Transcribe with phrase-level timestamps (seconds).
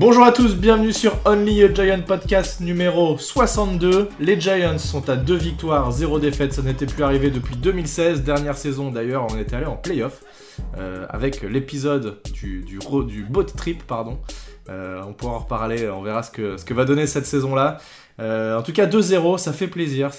[0.00, 4.08] Bonjour à tous, bienvenue sur Only a Giant podcast numéro 62.
[4.18, 8.56] Les Giants sont à deux victoires, zéro défaite, ça n'était plus arrivé depuis 2016, dernière
[8.56, 10.22] saison d'ailleurs, on était allé en playoff
[10.78, 12.78] euh, avec l'épisode du,
[13.28, 14.18] boat trip, pardon.
[14.70, 17.76] Euh, on pourra en reparler, on verra ce que, va donner cette saison-là.
[18.20, 20.12] Euh, en tout cas, 2-0, ça fait plaisir.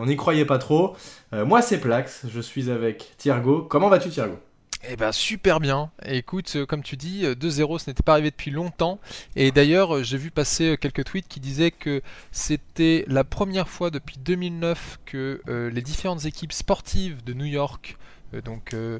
[0.00, 0.96] On n'y croyait pas trop.
[1.32, 3.66] Moi, c'est Plax, je suis avec Thiergo.
[3.68, 4.38] Comment vas-tu, Thiergo?
[4.88, 5.90] Eh ben super bien.
[6.04, 9.00] écoute, comme tu dis, 2-0, ce n'était pas arrivé depuis longtemps.
[9.36, 14.16] Et d'ailleurs, j'ai vu passer quelques tweets qui disaient que c'était la première fois depuis
[14.18, 18.98] 2009 que les différentes équipes sportives de New York euh, donc, euh,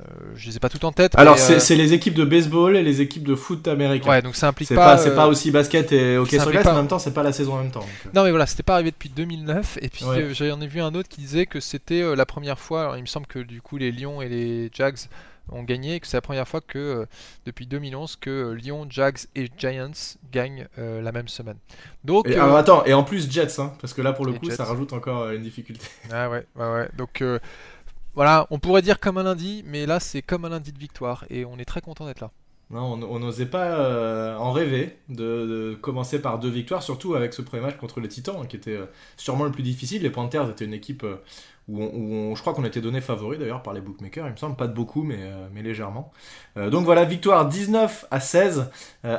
[0.00, 0.04] euh,
[0.36, 1.12] je ne sais pas tout en tête.
[1.16, 4.10] Alors, c'est les équipes de baseball et les équipes de foot américain.
[4.10, 4.98] Ouais, donc ça implique pas.
[4.98, 7.54] c'est pas aussi basket et hockey sur glace, en même temps, c'est pas la saison
[7.54, 7.84] en même temps.
[8.14, 9.78] Non, mais voilà, c'était pas arrivé depuis 2009.
[9.82, 12.82] Et puis, j'en ai vu un autre qui disait que c'était la première fois.
[12.82, 14.98] Alors, il me semble que du coup, les Lions et les Jags
[15.50, 17.06] ont gagné et que c'est la première fois que
[17.46, 21.56] depuis 2011 que Lyon, Jags et Giants gagnent la même semaine.
[22.04, 24.50] Donc et, alors attends et en plus Jets hein, parce que là pour le coup
[24.50, 25.86] ça rajoute encore une difficulté.
[26.12, 27.22] Ah ouais ouais ouais donc
[28.14, 31.24] voilà, on pourrait dire comme un lundi, mais là c'est comme un lundi de victoire
[31.30, 32.30] et on est très content d'être là.
[32.70, 37.40] Non, on n'osait pas euh, en rêver de, commencer par deux victoires, surtout avec ce
[37.40, 38.84] premier match contre les Titans, qui était euh,
[39.16, 40.02] sûrement le plus difficile.
[40.02, 41.16] Les Panthers étaient une équipe euh,
[41.66, 44.66] où, je crois qu'on était donné favori d'ailleurs par les bookmakers, il me semble, pas
[44.66, 45.20] de beaucoup, mais
[45.62, 46.12] légèrement.
[46.56, 48.70] donc voilà, victoire 19 à 16.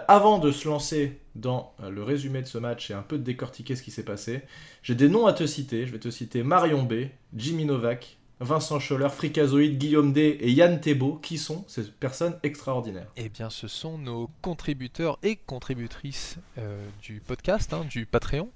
[0.08, 3.76] avant de se lancer dans le résumé de ce match et un peu de décortiquer
[3.76, 4.42] ce qui s'est passé,
[4.82, 5.86] j'ai des noms à te citer.
[5.86, 10.80] Je vais te citer Marion B, Jimmy Novak, Vincent Scholler, Fricazoïde, Guillaume D et Yann
[10.80, 11.20] Thébault.
[11.22, 17.20] Qui sont ces personnes extraordinaires Eh bien, ce sont nos contributeurs et contributrices euh, du
[17.20, 18.50] podcast, hein, du Patreon.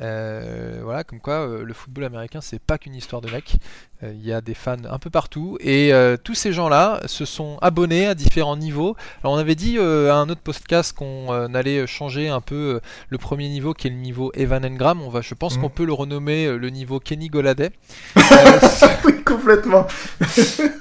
[0.00, 3.56] Euh, voilà, comme quoi euh, le football américain, c'est pas qu'une histoire de mecs.
[4.02, 8.06] Il y a des fans un peu partout et tous ces gens-là se sont abonnés
[8.06, 8.96] à différents niveaux.
[9.22, 13.48] Alors, on avait dit à un autre podcast qu'on allait changer un peu le premier
[13.48, 15.02] niveau qui est le niveau Evan Engram.
[15.02, 15.60] On va, je pense mmh.
[15.60, 17.70] qu'on peut le renommer le niveau Kenny Goladay.
[19.26, 19.86] complètement.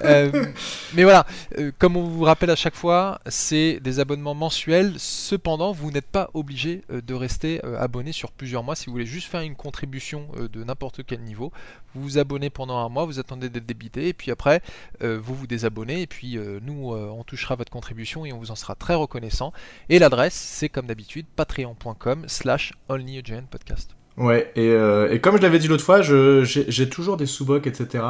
[0.03, 0.45] Euh,
[0.93, 1.25] mais voilà,
[1.57, 4.93] euh, comme on vous rappelle à chaque fois, c'est des abonnements mensuels.
[4.97, 8.75] Cependant, vous n'êtes pas obligé euh, de rester abonné sur plusieurs mois.
[8.75, 11.51] Si vous voulez juste faire une contribution de n'importe quel niveau,
[11.95, 14.61] vous vous abonnez pendant un mois, vous attendez d'être débité, et puis après,
[15.01, 18.75] vous vous désabonnez, et puis nous, on touchera votre contribution et on vous en sera
[18.75, 19.53] très reconnaissant.
[19.89, 22.73] Et l'adresse, c'est comme d'habitude, patreon.com slash
[23.49, 23.95] podcast.
[24.17, 28.03] Ouais, et, euh, et, comme je l'avais dit l'autre fois, j'ai toujours des sous-bocs, etc.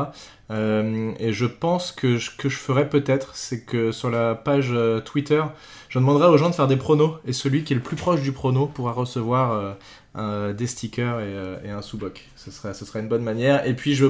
[0.51, 4.69] Euh, et je pense que ce que je ferais peut-être, c'est que sur la page
[4.71, 5.41] euh, Twitter,
[5.89, 8.21] je demanderai aux gens de faire des pronos, et celui qui est le plus proche
[8.21, 9.75] du prono pourra recevoir
[10.17, 12.25] euh, des stickers et, et un sous-boc.
[12.35, 13.65] Ce serait, ce serait une bonne manière.
[13.67, 14.07] Et puis, je,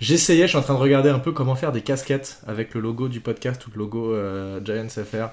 [0.00, 2.80] j'essayais, je, suis en train de regarder un peu comment faire des casquettes avec le
[2.80, 4.14] logo du podcast ou le logo
[4.64, 5.30] Giants FR.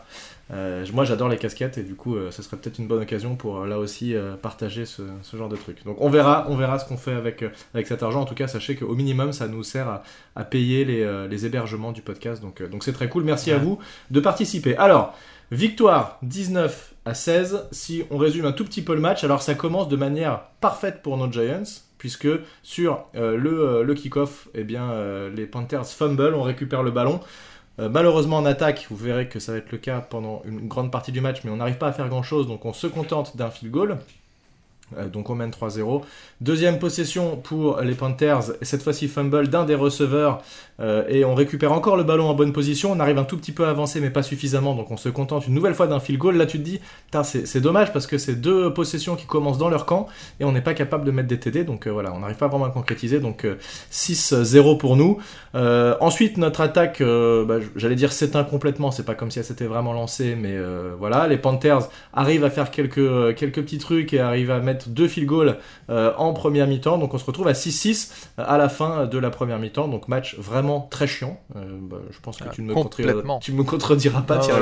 [0.54, 3.36] Euh, moi j'adore les casquettes et du coup euh, ce serait peut-être une bonne occasion
[3.36, 5.84] pour euh, là aussi partager ce, genre de truc.
[5.84, 8.22] Donc on verra, on verra ce qu'on fait avec, avec cet argent.
[8.22, 10.02] En tout cas sachez qu'au minimum ça nous sert
[10.36, 12.42] à, payer les, les, hébergements du podcast.
[12.42, 13.24] Donc donc c'est très cool.
[13.24, 13.80] Merci à vous
[14.12, 14.78] de participer.
[14.78, 15.14] Alors
[15.52, 17.68] victoire 19 à 16.
[17.72, 21.02] Si on résume un tout petit peu le match, alors ça commence de manière parfaite
[21.02, 21.64] pour nos Giants
[21.98, 22.28] puisque
[22.62, 24.92] sur le, le kick-off, eh bien,
[25.36, 27.20] les Panthers fumble, on récupère le ballon.
[27.80, 30.92] Euh, malheureusement en attaque, vous verrez que ça va être le cas pendant une grande
[30.92, 33.38] partie du match, mais on n'arrive pas à faire grand chose, donc on se contente
[33.38, 33.98] d'un field goal.
[34.96, 36.02] Euh, donc on mène 3-0.
[36.40, 40.42] Deuxième possession pour les Panthers, cette fois-ci fumble d'un des receveurs
[40.80, 42.92] euh, et on récupère encore le ballon en bonne position.
[42.92, 45.54] On arrive un tout petit peu avancé mais pas suffisamment donc on se contente une
[45.54, 46.38] nouvelle fois d'un field goal.
[46.38, 46.80] Là tu te dis,
[47.24, 50.08] c'est dommage parce que c'est deux possessions qui commencent dans leur camp
[50.40, 52.48] et on n'est pas capable de mettre des TD donc euh, voilà, on n'arrive pas
[52.48, 53.46] vraiment à concrétiser donc
[53.92, 55.18] 6-0 pour nous.
[55.54, 59.92] ensuite notre attaque, bah, j'allais dire s'éteint complètement, c'est pas comme si elle s'était vraiment
[59.92, 60.56] lancée mais
[60.98, 65.08] voilà, les Panthers arrivent à faire quelques, quelques petits trucs et arrivent à mettre deux
[65.08, 65.58] field goals
[65.90, 66.98] euh, en première mi-temps.
[66.98, 69.88] Donc on se retrouve à 6-6 euh, à la fin de la première mi-temps.
[69.88, 71.40] Donc match vraiment très chiant.
[71.56, 74.62] Euh, bah, je pense que ah, tu, ne me tu me contrediras pas, Thierry.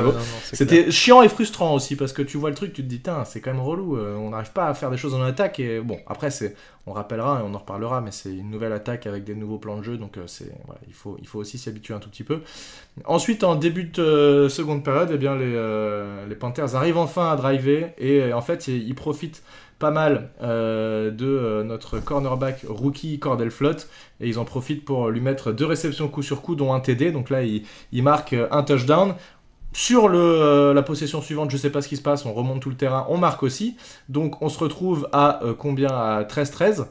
[0.54, 3.42] C'était chiant et frustrant aussi parce que tu vois le truc, tu te dis, c'est
[3.42, 3.98] quand même relou.
[3.98, 5.60] on n'arrive pas à faire des choses en attaque.
[5.60, 6.56] Et bon, après, c'est
[6.88, 9.78] on rappellera et on en reparlera, mais c'est une nouvelle attaque avec des nouveaux plans
[9.78, 10.52] de jeu, donc c'est
[10.88, 12.42] il, faut, il faut aussi s'y habituer un tout petit peu.
[13.06, 17.94] Ensuite, en début de seconde période, eh bien, les, les Panthers arrivent enfin à driver
[17.98, 19.44] et en fait, ils profitent
[19.80, 23.90] pas mal euh, de euh, notre cornerback rookie Cordell Flott.
[24.22, 27.12] Et ils en profitent pour lui mettre deux réceptions coup sur coup dont un TD
[27.12, 29.16] donc là il, il marque un touchdown
[29.78, 32.70] Sur le, la possession suivante, je sais pas ce qui se passe, on remonte tout
[32.70, 33.76] le terrain, on marque aussi.
[34.08, 35.90] Donc on se retrouve à combien?
[35.90, 36.86] À 13-13.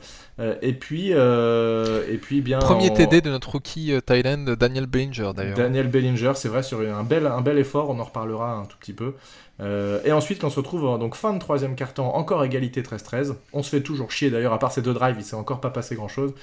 [0.60, 2.58] et puis, et puis bien.
[2.58, 5.56] Premier TD de notre rookie Thailand, Daniel Bellinger d'ailleurs.
[5.56, 8.76] Daniel Bellinger, c'est vrai, sur un bel, un bel effort, on en reparlera un tout
[8.78, 9.14] petit peu.
[9.60, 13.34] Euh, et ensuite, on se retrouve donc fin de troisième quart-temps, encore égalité 13-13.
[13.52, 15.70] On se fait toujours chier d'ailleurs, à part ces deux drives, il s'est encore pas
[15.70, 16.34] passé grand-chose.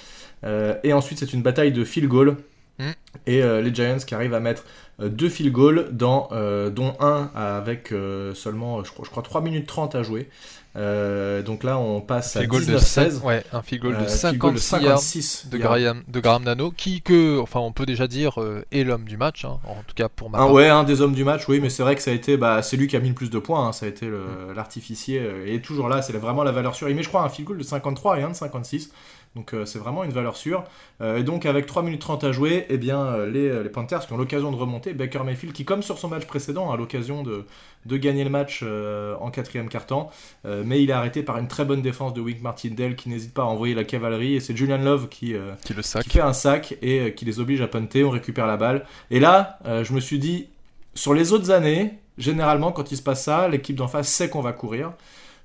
[0.44, 2.38] Euh, et ensuite, c'est une bataille de field goal.
[2.82, 2.92] Mm.
[3.28, 4.64] Et euh, les Giants qui arrivent à mettre
[5.00, 6.30] deux field goals, dans,
[6.70, 7.92] dont un avec
[8.36, 10.30] seulement, je crois, je crois, 3 minutes 30 à jouer.
[10.78, 13.22] Euh, donc là, on passe à 19-16.
[13.24, 17.74] Ouais, un field goal de 56, de, Graham, de Graham Nano, qui, que, enfin, on
[17.74, 20.48] peut déjà dire, euh, est l'homme du match, hein, en tout cas pour ma ah,
[20.48, 22.62] Ouais, un des hommes du match, oui, mais c'est vrai que ça a été, bah,
[22.62, 24.54] c'est lui qui a mis le plus de points, hein, ça a été mm.
[24.56, 26.88] l'artificier, euh, et toujours là, c'est vraiment la valeur sûre.
[26.90, 28.92] Il met, je crois, un field goal de 53 et un de 56.
[29.36, 30.66] Donc c'est vraiment une valeur sûre.
[31.02, 34.18] et donc avec 3 minutes 30 à jouer, eh bien, les, les Panthers qui ont
[34.18, 37.46] l'occasion de remonter, Baker Mayfield qui comme sur son match précédent a l'occasion de,
[37.86, 40.12] de gagner le match euh, en quatrième quart-temps.
[40.46, 43.34] Euh, mais il est arrêté par une très bonne défense de Wink Martindale qui n'hésite
[43.34, 44.36] pas à envoyer la cavalerie.
[44.36, 47.62] Et c'est Julian Love qui, euh, qui, le fait un sac et qui les oblige
[47.62, 48.04] à punter.
[48.04, 48.86] On récupère la balle.
[49.10, 50.48] Et là, je me suis dit,
[50.94, 54.42] sur les autres années, généralement, quand il se passe ça, l'équipe d'en face sait qu'on
[54.42, 54.94] va courir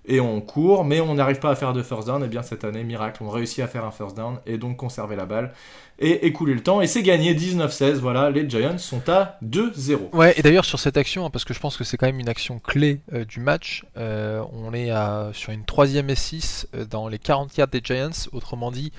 [0.06, 2.23] et on court, mais on n'arrive pas à faire de first down.
[2.23, 5.17] Et bien cette année, miracle, on réussit à faire un first down et donc conserver
[5.17, 5.53] la balle
[5.99, 6.81] et écouler le temps.
[6.81, 7.94] Et c'est gagné 19-16.
[7.94, 10.14] Voilà, les Giants sont à 2-0.
[10.14, 12.20] Ouais, et d'ailleurs sur cette action, hein, parce que je pense que c'est quand même
[12.20, 16.69] une action clé euh, du match, euh, on est à, sur une troisième et 6
[16.75, 18.11] euh, dans les 40 yards des Giants.
[18.32, 18.93] Autrement dit,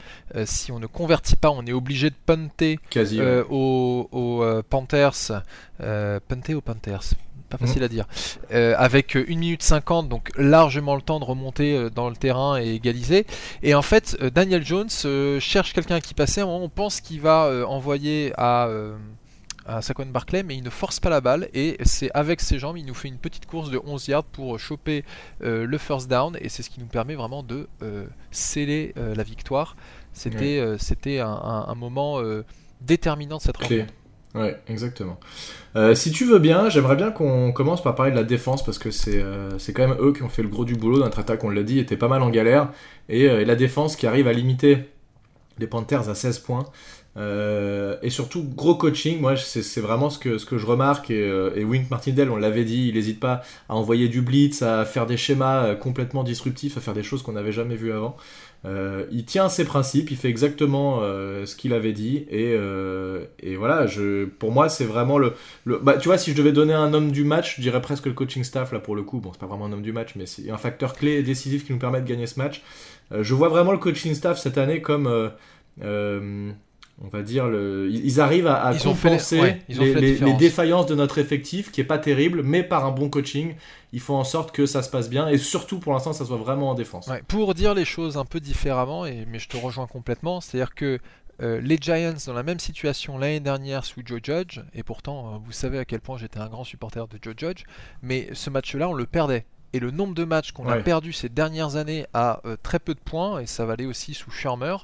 [0.45, 2.79] si on ne convertit pas, on est obligé de punter
[3.49, 5.43] aux, aux Panthers.
[6.27, 7.13] punter aux Panthers
[7.49, 8.05] pas facile à dire.
[8.51, 12.59] Euh, avec 1 minute 50, donc largement le temps de remonter euh, dans le terrain
[12.59, 13.25] et égaliser.
[13.63, 14.89] Et en fait, euh, Daniel Jones
[15.39, 16.43] cherche quelqu'un qui passait.
[16.43, 18.69] On pense qu'il va envoyer à
[19.69, 22.77] à Saquon Barclay, mais il ne force pas la balle et c'est avec ses jambes,
[22.77, 25.03] il nous fait une petite course de 11 yards pour choper
[25.41, 27.67] le first down et c'est ce qui nous permet vraiment de
[28.31, 29.75] sceller la victoire.
[30.13, 32.21] C'était c'était un, moment
[32.81, 33.93] déterminant de cette rencontre.
[34.35, 35.19] Ouais, exactement.
[35.75, 38.77] Euh, si tu veux bien, j'aimerais bien qu'on commence par parler de la défense parce
[38.77, 40.99] que c'est euh, quand même eux qui ont fait le gros du boulot.
[40.99, 42.69] Notre attaque, on l'a dit, était pas mal en galère.
[43.09, 44.89] Et, euh, la défense qui arrive à limiter
[45.59, 46.65] les Panthers à 16 points.
[47.15, 49.19] et surtout, gros coaching.
[49.19, 51.09] Moi, c'est vraiment ce que, ce que je remarque.
[51.09, 54.85] Et, et Wink Martindale, on l'avait dit, il n'hésite pas à envoyer du blitz, à
[54.85, 58.17] faire des schémas complètement disruptifs, à faire des choses qu'on n'avait jamais vues avant.
[58.65, 63.25] Euh, il tient ses principes, il fait exactement euh, ce qu'il avait dit et, euh,
[63.39, 63.85] et, voilà.
[63.85, 65.33] Je, pour moi, c'est vraiment le,
[65.65, 68.07] le bah, tu vois, si je devais donner un homme du match, je dirais presque
[68.07, 69.19] le coaching staff là pour le coup.
[69.19, 71.65] Bon, c'est pas vraiment un homme du match, mais c'est un facteur clé et décisif
[71.65, 72.63] qui nous permet de gagner ce match.
[73.11, 75.31] je vois vraiment le coaching staff cette année comme
[77.03, 77.89] on va dire, le...
[77.91, 82.85] ils arrivent à, compenser les, défaillances de notre effectif, qui est pas terrible, mais par
[82.85, 83.53] un bon coaching,
[83.97, 86.37] ils font en sorte que ça se passe bien, et surtout pour l'instant, ça soit
[86.37, 87.09] vraiment en défense.
[87.27, 90.99] pour dire les choses un peu différemment, et, mais je te rejoins complètement, c'est-à-dire que
[91.41, 95.37] euh, les Giants dans la même situation l'année dernière sous Joe Judge, et pourtant, euh,
[95.43, 97.63] vous savez à quel point j'étais un grand supporter de Joe Judge,
[98.03, 99.47] mais ce match-là, on le perdait.
[99.73, 102.93] Et le nombre de matchs qu'on a perdu ces dernières années à euh, très peu
[102.93, 104.77] de points, et ça valait aussi sous Schirmer,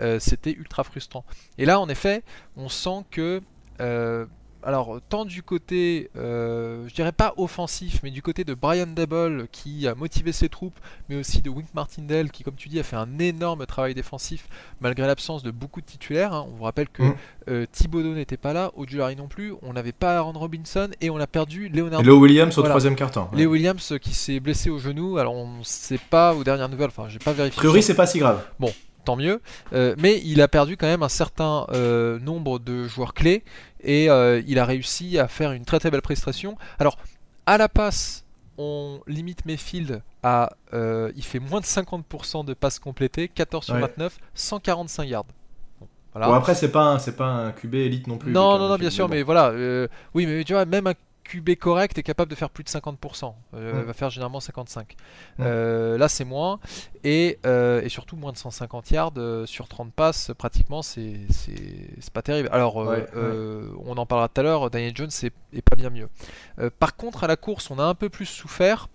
[0.00, 1.26] euh, c'était ultra frustrant.
[1.58, 2.22] Et là, en effet,
[2.56, 3.42] on sent que
[4.64, 9.46] alors tant du côté, euh, je dirais pas offensif, mais du côté de Brian Dable
[9.52, 10.78] qui a motivé ses troupes,
[11.08, 14.48] mais aussi de Wink Martindale qui, comme tu dis, a fait un énorme travail défensif
[14.80, 16.32] malgré l'absence de beaucoup de titulaires.
[16.32, 16.46] Hein.
[16.48, 17.16] On vous rappelle que mm.
[17.48, 21.18] euh, Thibodeau n'était pas là, Ojulari non plus, on n'avait pas Aaron Robinson et on
[21.18, 22.02] a perdu Leonard.
[22.02, 23.30] Léo Williams au troisième quart-temps.
[23.34, 26.88] Léo Williams qui s'est blessé au genou, alors on ne sait pas aux dernières nouvelles,
[26.88, 27.58] enfin j'ai pas vérifié.
[27.58, 28.42] A priori, c'est pas si grave.
[28.58, 28.72] Bon,
[29.04, 29.40] tant mieux.
[29.72, 33.44] Euh, mais il a perdu quand même un certain euh, nombre de joueurs clés
[33.82, 36.56] et euh, il a réussi à faire une très très belle prestation.
[36.78, 36.96] Alors,
[37.46, 38.24] à la passe,
[38.58, 40.50] on limite Mayfield à.
[40.72, 45.26] il fait moins de 50% de passes complétées, 14 sur 29, 145 yards.
[46.14, 48.30] Bon, après, c'est pas, c'est pas un QB élite non plus.
[48.30, 49.52] Non, non, non, bien sûr, mais voilà.
[50.14, 50.94] oui, mais tu vois, même un
[51.24, 53.34] QB correct est capable de faire plus de 50%.
[53.54, 54.96] Euh, va faire généralement 55.
[55.40, 56.60] Euh, là, c'est moins.
[57.02, 61.26] Et, euh, et, surtout, moins de 150 yards euh, sur 30 passes, pratiquement, c'est
[62.12, 62.48] pas terrible.
[62.52, 66.08] Alors, on en parlera tout à l'heure, Daniel Jones est, pas bien mieux.
[66.78, 68.88] par contre, à la course, on a un peu plus souffert.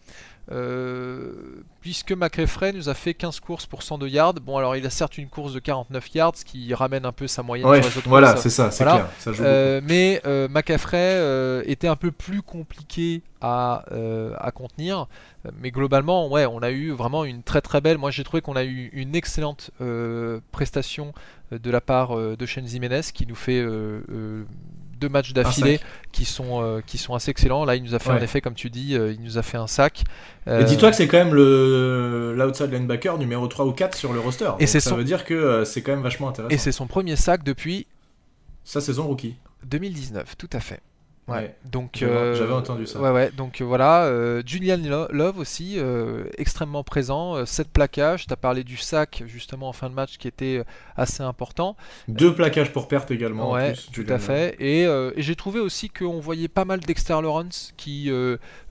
[0.51, 4.33] Euh, puisque McRae nous a fait 15 courses pour 102 yards.
[4.35, 7.27] Bon, alors il a certes une course de 49 yards, ce qui ramène un peu
[7.27, 9.07] sa moyenne sur les autres Voilà, c'est ça, c'est clair.
[9.27, 10.47] Euh, mais euh,
[10.93, 13.85] euh, était un peu plus compliqué à,
[14.37, 15.07] à, contenir.
[15.61, 17.97] Mais globalement, ouais, on a eu vraiment une très très belle.
[17.97, 19.71] Moi, j'ai trouvé qu'on a eu une excellente
[20.51, 21.13] prestation
[21.51, 23.63] de la part de Shane Jimenez qui nous fait
[24.99, 25.79] deux matchs d'affilée
[26.11, 27.65] qui sont qui sont assez excellents.
[27.65, 29.67] Là, il nous a fait un effet, comme tu dis, il nous a fait un
[29.67, 30.03] sac.
[30.47, 34.19] Et dis-toi que c'est quand même le l'outside linebacker numéro 3 ou 4 sur le
[34.19, 34.51] roster.
[34.59, 36.53] Et ça veut dire que c'est quand même vachement intéressant.
[36.53, 37.87] Et c'est son premier sac depuis
[38.63, 39.35] sa saison rookie.
[39.65, 40.81] 2019, tout à fait.
[41.29, 41.55] Ouais.
[41.65, 42.99] Donc j'avais euh, entendu ça.
[42.99, 43.31] Ouais, ouais.
[43.35, 44.79] Donc euh, voilà, euh, Julian
[45.11, 45.77] Love aussi
[46.37, 47.45] extrêmement présent.
[47.45, 48.27] 7 plaquages.
[48.27, 50.63] Tu as parlé du sac justement en fin de match qui était
[50.95, 51.75] assez important.
[52.07, 53.51] Deux plaquages pour perte également.
[53.51, 54.55] Ouais, tout à fait.
[54.59, 58.11] Et, et j'ai trouvé aussi qu'on voyait pas mal Dexter Lawrence qui,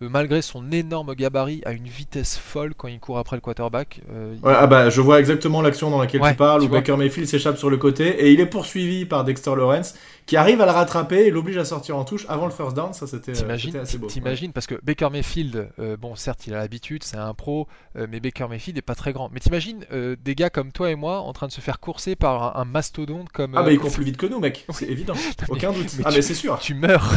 [0.01, 4.01] malgré son énorme gabarit, a une vitesse folle quand il court après le quarterback.
[4.45, 7.71] Ah bah je vois exactement l'action dans laquelle tu parles où Baker Mayfield s'échappe sur
[7.71, 9.95] le côté et il est poursuivi par Dexter Lawrence
[10.29, 12.93] qui arrive à le rattraper et l'oblige à sortir en touche avant le first down.
[12.93, 14.09] Ça, c'était euh, assez beau.
[14.09, 17.67] T'imagines, parce que Baker Mayfield, euh, bon, certes, il a l'habitude, c'est un pro,
[17.97, 19.31] euh, mais Baker Mayfield n'est pas très grand.
[19.33, 22.59] Mais t'imagines des gars comme toi et moi en train de se faire courser par
[22.59, 23.57] un, mastodonte comme.
[23.57, 25.15] Ah, bah il court plus vite que nous, mec, c'est évident,
[25.49, 25.91] aucun doute.
[26.05, 26.59] ah, mais c'est sûr.
[26.59, 27.11] Tu meurs.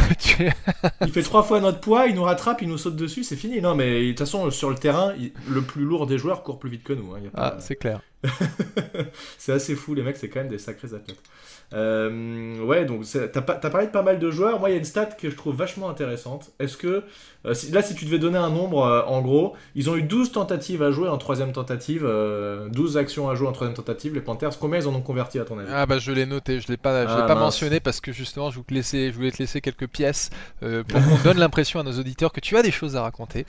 [1.02, 3.60] il fait trois fois notre poids, il nous rattrape, il nous saute dessus, c'est fini.
[3.60, 5.12] Non, mais de toute façon, sur le terrain,
[5.50, 7.14] le plus lourd des joueurs court plus vite que nous.
[7.14, 8.00] Hein, ah, c'est clair.
[9.38, 11.20] c'est assez fou, les mecs, c'est quand même des sacrés athlètes.
[11.74, 14.60] Euh, ouais, donc t'as as parlé de pas mal de joueurs.
[14.60, 16.50] Moi, il y a une stat que je trouve vachement intéressante.
[16.58, 17.04] Est-ce que,
[17.46, 20.32] euh, là, si tu devais donner un nombre, euh, en gros, ils ont eu 12
[20.32, 22.02] tentatives à jouer en troisième tentative,
[22.70, 24.58] 12 actions à jouer en troisième tentative, les Panthers.
[24.58, 25.70] Combien ils en ont converti à ton avis?
[25.72, 28.12] Ah, bah je l'ai noté, je l'ai pas, je l'ai ah, pas mentionné parce que
[28.12, 31.82] justement, je, vous laisser, je voulais te laisser quelques pièces pour qu'on donne l'impression à
[31.82, 33.46] nos auditeurs que tu as des choses à raconter.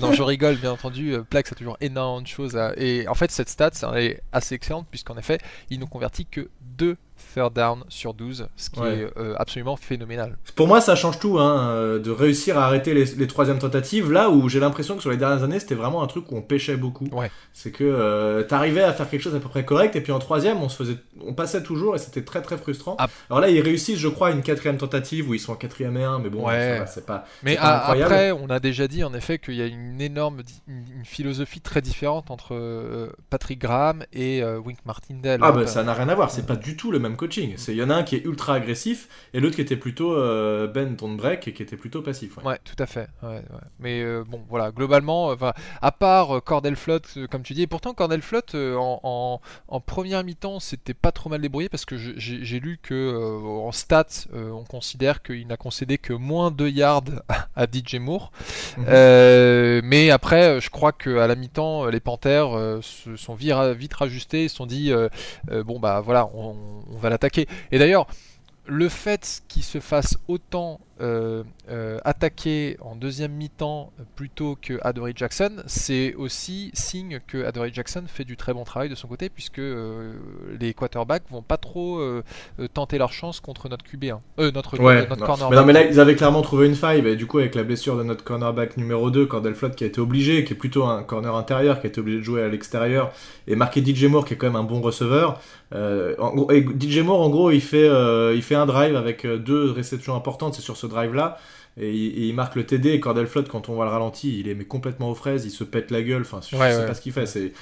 [0.00, 1.16] non, je rigole, bien entendu.
[1.28, 2.72] Plex a toujours énormément de choses à.
[2.76, 5.38] Et en fait, cette stat, est assez excellente puisqu'en effet,
[5.70, 6.48] ils n'ont converti que
[6.78, 6.96] 2
[7.34, 10.36] third down sur 12, ce qui est euh, absolument phénoménal.
[10.54, 14.12] Pour moi, ça change tout, hein, euh, de réussir à arrêter les, les troisièmes tentatives,
[14.12, 16.42] là où j'ai l'impression que sur les dernières années, c'était vraiment un truc où on
[16.42, 17.08] pêchait beaucoup.
[17.52, 20.18] C'est que euh, t'arrivais à faire quelque chose à peu près correct, et puis en
[20.18, 22.96] troisième, on, se faisait, on passait toujours, et c'était très très frustrant.
[22.98, 23.08] Ah.
[23.30, 26.04] Alors là, ils réussissent, je crois, une quatrième tentative où ils sont en quatrième et
[26.04, 26.46] un, mais bon,
[26.86, 27.26] c'est pas.
[27.42, 31.60] Mais après, on a déjà dit en effet qu'il y a une énorme une philosophie
[31.60, 35.40] très différente entre Patrick Graham et Wink Martindale.
[35.42, 37.56] Ah, bah ça n'a rien à voir, c'est pas du tout le même coaching.
[37.68, 40.66] Il y en a un qui est ultra agressif et l'autre qui était plutôt euh,
[40.66, 42.36] Ben Break et qui était plutôt passif.
[42.44, 43.08] Ouais, tout à fait.
[43.78, 45.34] Mais euh, bon, voilà, globalement,
[45.82, 50.24] à part euh, Cordell Flotte, comme tu dis, et pourtant Cordell Flotte en, en, première
[50.24, 55.22] mi-temps, c'était pas trop mal débrouillé parce que j'ai lu que en stats, on considère
[55.22, 57.04] qu'il n'a concédé que moins 2 yards
[57.56, 58.32] à DJ Moore.
[58.76, 58.84] Mhm.
[59.84, 64.66] mais après, je crois qu'à la mi-temps, les Panthers se sont vite, rajustés, se sont
[64.66, 64.92] dit,
[65.64, 66.54] bon bah voilà, on,
[66.92, 67.46] on l'attaquer.
[67.72, 68.06] Et d'ailleurs,
[68.66, 70.80] le fait qu'il se fasse autant
[72.04, 78.24] attaquer en deuxième mi-temps plutôt que Adoree Jackson, c'est aussi signe que Adoree Jackson fait
[78.24, 80.12] du très bon travail de son côté, puisque euh,
[80.60, 82.00] les quarterbacks vont pas trop
[82.72, 84.18] tenter leur chance contre notre QB1,
[84.52, 85.50] notre, cornerback.
[85.50, 87.62] Mais non, mais là, ils avaient clairement trouvé une faille, et du coup, avec la
[87.64, 90.84] blessure de notre cornerback numéro 2, Cordell Flott, qui a été obligé, qui est plutôt
[90.84, 93.12] un corner intérieur, qui a été obligé de jouer à l'extérieur,
[93.46, 95.40] et marqué DJ Moore, qui est quand même un bon receveur.
[95.72, 97.88] et DJ Moore, en gros, il fait,
[98.34, 101.38] il fait un drive avec deux réceptions importantes, c'est sur ce drive là
[101.76, 104.54] et il, marque le TD et Cordell Flood quand on voit le ralenti il est
[104.54, 107.12] mais complètement aux fraises il se pète la gueule enfin je sais pas ce qu'il
[107.12, 107.52] fait c'est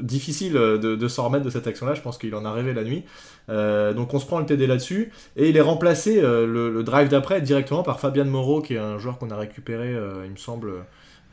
[0.00, 2.84] difficile de, s'en remettre de cette action là je pense qu'il en a rêvé la
[2.84, 3.04] nuit.
[3.48, 7.08] Euh, donc on se prend le TD là-dessus et il est remplacé euh, le, drive
[7.08, 10.36] d'après directement par Fabian Moreau qui est un joueur qu'on a récupéré euh, il me
[10.36, 10.80] semble euh,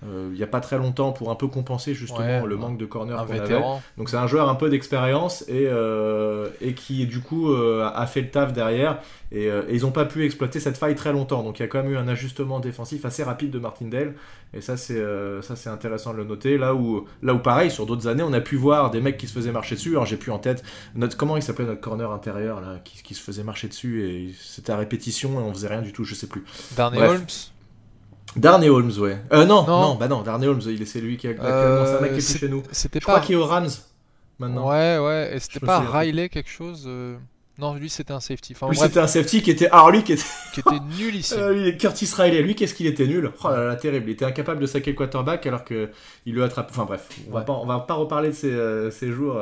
[0.05, 3.25] il n'y a pas très longtemps pour un peu compenser justement le manque de corner
[3.25, 3.62] qu'on avait.
[3.98, 8.05] Donc c'est un joueur un peu d'expérience et, euh, et qui du coup euh, a
[8.07, 9.00] fait le taf derrière
[9.31, 11.43] et, ils n'ont pas pu exploiter cette faille très longtemps.
[11.43, 14.13] Donc il y a quand même eu un ajustement défensif assez rapide de Martindale
[14.53, 15.01] et ça c'est
[15.41, 16.57] ça c'est intéressant de le noter.
[16.57, 19.27] Là où là où pareil sur d'autres années on a pu voir des mecs qui
[19.27, 19.91] se faisaient marcher dessus.
[19.91, 20.63] Alors j'ai plus en tête
[20.95, 24.33] notre comment il s'appelait notre corner intérieur là qui, qui, se faisait marcher dessus et
[24.39, 26.03] c'était à répétition et on faisait rien du tout.
[26.03, 26.43] Je sais plus.
[26.75, 27.25] Darnay Holmes?
[28.35, 29.17] Darnay Holmes, ouais.
[29.31, 31.97] Euh, non, non, bah non, Darnay Holmes, il est, c'est lui qui a euh, c'est
[31.97, 32.63] un mec qui est plus chez nous.
[32.71, 33.03] C'était pas.
[33.03, 33.69] Je crois qu'il est aux Rams
[34.39, 34.69] maintenant.
[34.69, 36.85] Ouais, ouais, et c'était pas Riley quelque chose.
[36.87, 37.15] Euh...
[37.59, 38.53] Non, lui c'était un safety.
[38.55, 39.69] Enfin, lui c'était un safety qui était.
[39.71, 40.23] Ah, lui qui était.
[40.53, 41.33] qui était nul ici.
[41.37, 44.09] euh, Curtis Riley, lui qu'est-ce qu'il était nul Oh là là, terrible.
[44.09, 45.91] Il était incapable de saquer le quarterback alors que
[46.25, 46.69] il le attrape.
[46.71, 49.39] Enfin bref, on, va, pas, on va pas reparler de ces, euh, ces jours.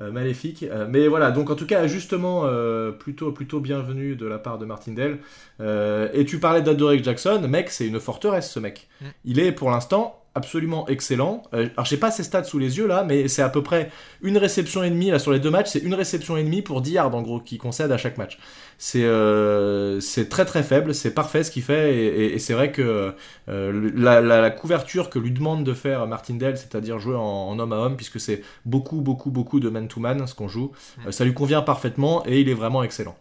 [0.00, 0.62] Euh, maléfique.
[0.62, 4.58] Euh, mais voilà, donc en tout cas, ajustement euh, plutôt, plutôt bienvenu de la part
[4.58, 5.18] de Martindale.
[5.60, 8.86] et tu parlais d'Adorek Jackson, mec, c'est une forteresse ce mec.
[9.00, 9.06] Mm.
[9.24, 11.42] Il est pour l'instant absolument excellent.
[11.52, 13.90] Euh, alors, j'ai pas ses stats sous les yeux là, mais c'est à peu près
[14.22, 15.68] une réception et demie là sur les deux matchs.
[15.68, 18.38] C'est une réception et demie pour 10 yards en gros qui concède à chaque match.
[18.78, 23.12] C'est euh, c'est très très faible, c'est parfait ce qu'il fait et, c'est vrai que
[23.48, 27.96] euh, la, couverture que lui demande de faire Martindale, c'est-à-dire jouer en, homme à homme,
[27.96, 31.12] puisque c'est beaucoup beaucoup beaucoup de man to man ce qu'on joue, mm.
[31.12, 33.16] ça lui convient parfaitement et il est vraiment excellent.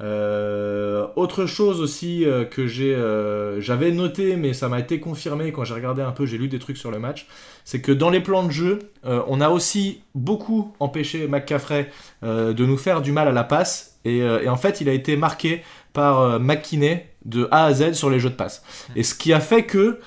[0.00, 5.52] Euh, autre chose aussi euh, que j'ai, euh, j'avais noté, mais ça m'a été confirmé
[5.52, 7.26] quand j'ai regardé un peu, j'ai lu des trucs sur le match,
[7.64, 11.90] c'est que dans les plans de jeu, on a aussi beaucoup empêché McCaffrey
[12.22, 15.16] de nous faire du mal à la passe, et, et en fait, il a été
[15.16, 18.62] marqué par McKinney de A à Z sur les jeux de passe.
[18.96, 20.00] Et ce qui a fait que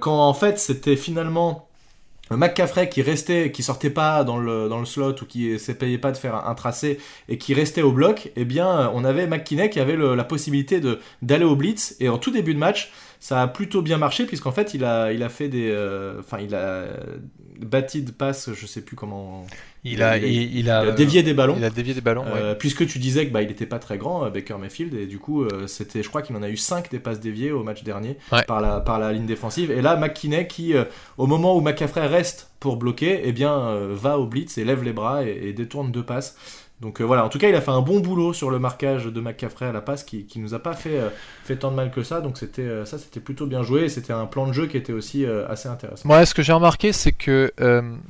[0.00, 1.67] quand en fait c'était finalement
[2.30, 6.12] McCaffrey qui restait, qui sortait pas dans le, dans le slot ou qui s'essayait pas
[6.12, 9.80] de faire un, tracé et qui restait au bloc, eh bien, on avait McKinney qui
[9.80, 13.48] avait la possibilité de d'aller au blitz et en tout début de match, ça a
[13.48, 16.86] plutôt bien marché puisqu'en fait, il a, il a fait des, euh, enfin, il a
[17.60, 19.46] bâti de passe, je sais plus comment.
[19.84, 21.54] Il, a, il, a, dévié des ballons.
[21.56, 22.24] Il a dévié des ballons.
[22.26, 25.06] Euh, puisque tu disais que bah, il était pas très grand, euh, Baker Mayfield, et
[25.06, 27.84] du coup, c'était, je crois qu'il en a eu 5 des passes déviées au match
[27.84, 28.16] dernier
[28.46, 29.70] par, la, par la ligne défensive.
[29.70, 30.74] Et là, McKinney qui,
[31.16, 34.92] au moment où McCaffrey reste pour bloquer, eh bien, va au blitz et lève les
[34.92, 36.36] bras et, et détourne deux passes.
[36.80, 39.06] Donc euh, voilà, en tout cas, il a fait un bon boulot sur le marquage
[39.06, 41.08] de McCaffrey à la passe qui, qui nous a pas fait, euh,
[41.42, 42.20] fait tant de mal que ça.
[42.20, 43.88] Donc c'était euh, ça, c'était plutôt bien joué.
[43.88, 46.06] C'était un plan de jeu qui était aussi assez intéressant.
[46.06, 47.52] Moi, ce que j'ai remarqué, c'est que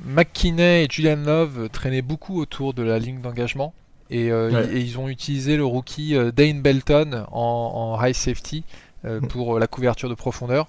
[0.05, 3.73] McKinney et Julian Love traînaient beaucoup autour de la ligne d'engagement.
[4.11, 8.63] Et, ils ont utilisé le rookie Dane Belton en, high safety
[9.03, 9.27] mm.
[9.27, 10.67] pour la couverture de profondeur.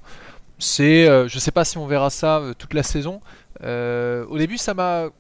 [0.59, 3.21] C'est, je sais pas si on verra ça toute la saison.
[3.63, 5.11] au début, ça m'a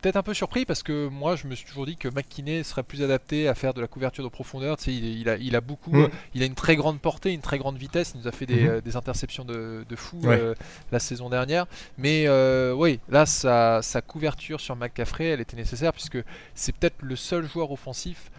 [0.00, 2.82] peut-être un peu surpris parce que moi je me suis toujours dit que McKinney serait
[2.82, 4.76] plus adapté à faire de la couverture de profondeur.
[4.76, 6.10] Tu sais, il, a, il a beaucoup, mm.
[6.34, 8.12] il a une très grande portée, une très grande vitesse.
[8.14, 8.88] Il nous a fait des, mm-hmm.
[8.88, 10.54] euh, interceptions de, fou euh,
[10.92, 11.66] la saison dernière.
[11.98, 16.18] Mais euh, oui, là sa, sa, couverture sur McCaffrey, elle était nécessaire puisque
[16.54, 18.30] c'est peut-être le seul joueur offensif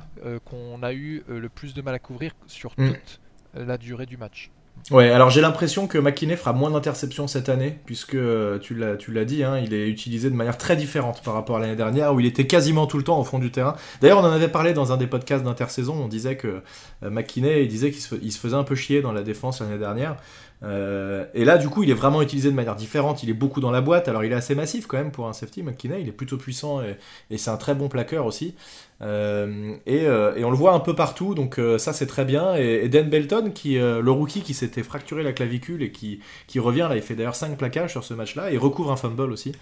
[0.46, 2.88] qu'on a eu le plus de mal à couvrir sur mm.
[2.88, 3.20] toute
[3.53, 4.51] la durée du match.
[4.90, 8.96] Ouais, alors j'ai l'impression que McKinney fera moins d'interceptions cette année, puisque euh, tu l'as,
[8.98, 12.14] tu dit, hein, il est utilisé de manière très différente par rapport à l'année dernière,
[12.14, 13.76] où il était quasiment tout le temps au fond du terrain.
[14.02, 16.62] D'ailleurs, on en avait parlé dans un des podcasts d'intersaison, on disait que
[17.04, 20.18] euh, McKinney, il disait qu'il se, faisait un peu chier dans la défense l'année dernière.
[20.63, 23.24] Euh, et là, du coup, il est vraiment utilisé de manière différente.
[23.24, 24.08] Il est beaucoup dans la boîte.
[24.08, 25.63] Alors, il est assez massif quand même pour un safety.
[25.63, 28.56] McKinney, il est plutôt puissant et, c'est un très bon plaqueur aussi.
[29.01, 32.56] Euh, euh, et, on le voit un peu partout, donc ça c'est très bien.
[32.56, 36.88] Et, Dan Belton, qui, le rookie qui s'était fracturé la clavicule et qui, qui revient
[36.89, 39.54] là, il fait d'ailleurs 5 plaquages sur ce match-là, et recouvre un fumble aussi.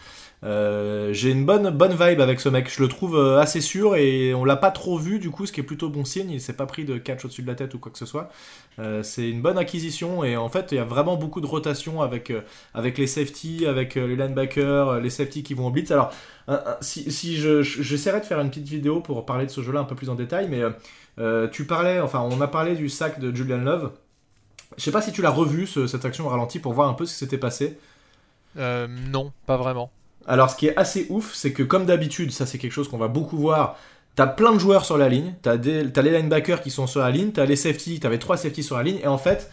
[0.42, 4.46] J'ai une bonne, bonne vibe avec ce mec, je le trouve assez sûr et on
[4.46, 6.32] l'a pas trop vu du coup, ce qui est plutôt bon signe.
[6.32, 8.30] Il s'est pas pris de catch au-dessus de la tête ou quoi que ce soit.
[9.04, 12.32] c'est une bonne acquisition et en fait il y a vraiment beaucoup de rotation avec,
[12.74, 15.92] avec les safety, avec les linebackers, les safety qui vont en blitz.
[15.92, 16.14] Alors
[16.82, 19.96] si, si j'essaierai de faire une petite vidéo pour parler de ce jeu-là un peu
[19.96, 20.72] plus en détail, mais euh,
[21.20, 23.92] euh, tu parlais, enfin, on a parlé du sac de Julian Love.
[24.78, 27.06] Je sais pas si tu l'as revu cette action au ralenti pour voir un peu
[27.06, 27.78] ce qui s'était passé.
[28.58, 29.92] Euh, non, pas vraiment.
[30.30, 32.98] Alors, ce qui est assez ouf, c'est que comme d'habitude, ça c'est quelque chose qu'on
[32.98, 33.78] va beaucoup voir.
[34.16, 37.12] T'as plein de joueurs sur la ligne, t'as as les linebackers qui sont sur la
[37.12, 39.50] ligne, t'as les safety, t'avais trois safety sur la ligne, et en fait,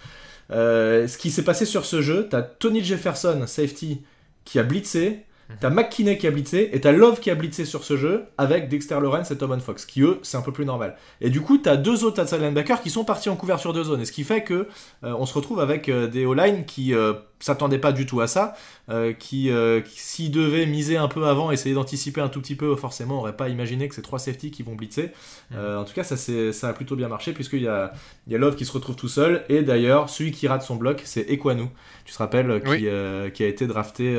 [0.50, 4.02] ce qui s'est passé sur ce jeu, t'as Tony Jefferson, safety,
[4.44, 5.56] qui a blitzé, Mhm.
[5.60, 8.68] T'as McKinney qui a blitzé et t'as Love qui a blitzé sur ce jeu avec
[8.68, 10.96] Dexter Lawrence et Tom Fox, qui eux, c'est un peu plus normal.
[11.20, 14.00] Et du coup, t'as deux autres outside linebackers qui sont partis en couverture de zone,
[14.00, 14.66] et ce qui fait que
[15.04, 18.26] euh, on se retrouve avec euh, des O-line qui euh, s'attendait pas du tout à
[18.26, 18.54] ça,
[18.88, 22.74] euh, qui, euh, s'il devait miser un peu avant, essayer d'anticiper un tout petit peu,
[22.76, 25.12] forcément, aurait pas imaginé que c'est trois safety qui vont blitzer.
[25.50, 25.54] Mm.
[25.56, 27.92] Euh, en tout cas, ça, ça a plutôt bien marché, puisqu'il y a,
[28.26, 30.76] il y a Love qui se retrouve tout seul, et d'ailleurs, celui qui rate son
[30.76, 31.68] bloc, c'est Equanu,
[32.04, 32.88] tu te rappelles, qui,
[33.32, 34.14] qui, a été drafté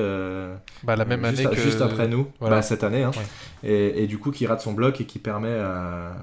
[0.84, 1.62] bah, la même juste, année que...
[1.62, 3.12] juste après nous, bah, cette année, hein.
[3.64, 5.58] et, et, du coup, qui rate son bloc et qui permet,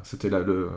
[0.04, 0.68] c'était le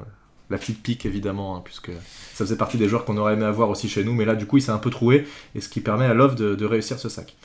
[0.50, 3.70] la petite pique évidemment, hein, puisque ça faisait partie des joueurs qu'on aurait aimé avoir
[3.70, 5.82] aussi chez nous, mais là du coup il s'est un peu troué, et ce qui
[5.82, 7.36] permet à Love de, réussir ce sac.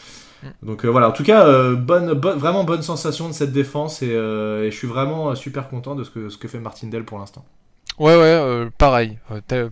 [0.42, 0.48] Mm.
[0.62, 4.10] Donc euh, voilà, en tout cas, euh, bonne, vraiment bonne sensation de cette défense, et,
[4.10, 7.44] euh, je suis vraiment super content de ce que, ce que fait Martindale pour l'instant.
[7.98, 9.18] Ouais, ouais, pareil.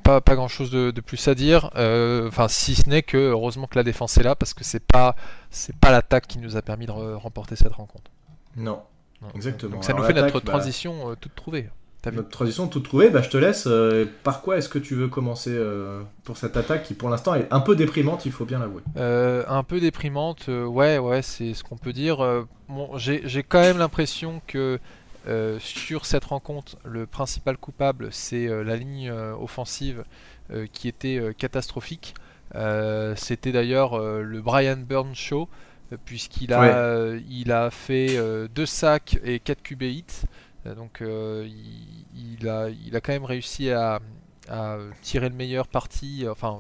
[0.05, 1.71] pas, pas grand chose de, plus à dire.
[1.75, 5.17] Enfin, si ce n'est que heureusement que la défense est là parce que c'est pas
[5.49, 8.11] c'est pas l'attaque qui nous a permis de remporter cette rencontre.
[8.57, 8.83] Non,
[9.35, 9.77] exactement.
[9.77, 11.71] Donc ça nous fait notre bah, transition toute trouvée.
[12.07, 13.65] Notre transition toute trouvée, bah, je te laisse.
[13.67, 17.35] Euh, par quoi est-ce que tu veux commencer euh, pour cette attaque qui pour l'instant
[17.35, 21.53] est un peu déprimante, il faut bien l'avouer euh, Un peu déprimante, ouais, ouais, c'est
[21.53, 22.47] ce qu'on peut dire.
[22.69, 24.79] Bon, J'ai quand même l'impression que
[25.59, 30.05] sur cette rencontre, le principal coupable, c'est la ligne offensive
[30.73, 32.15] qui était catastrophique.
[33.17, 35.51] C'était d'ailleurs le Brian Burns Show,
[36.07, 38.19] puisqu'il a, il a fait
[38.55, 40.25] deux sacs et 4 QB hits.
[40.67, 41.49] Euh, donc euh,
[42.15, 44.01] il, a, il a quand même réussi à,
[44.49, 46.59] à tirer le meilleur parti, enfin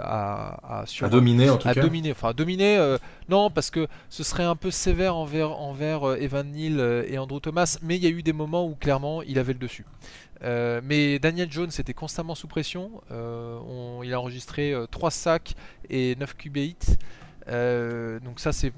[0.00, 1.82] à, à, sur, à dominer en tout à cas.
[1.82, 2.96] dominer, enfin à dominer.
[3.28, 7.78] non, parce que ce serait un peu sévère envers envers Evan Neal et Andrew Thomas,
[7.82, 9.86] mais il y a eu des moments où clairement il avait le dessus.
[10.42, 13.02] mais Daniel Jones était constamment sous pression.
[13.10, 15.54] il a enregistré 3 sacs
[15.90, 16.96] et 9 QB hits.
[18.24, 18.72] donc ça c'est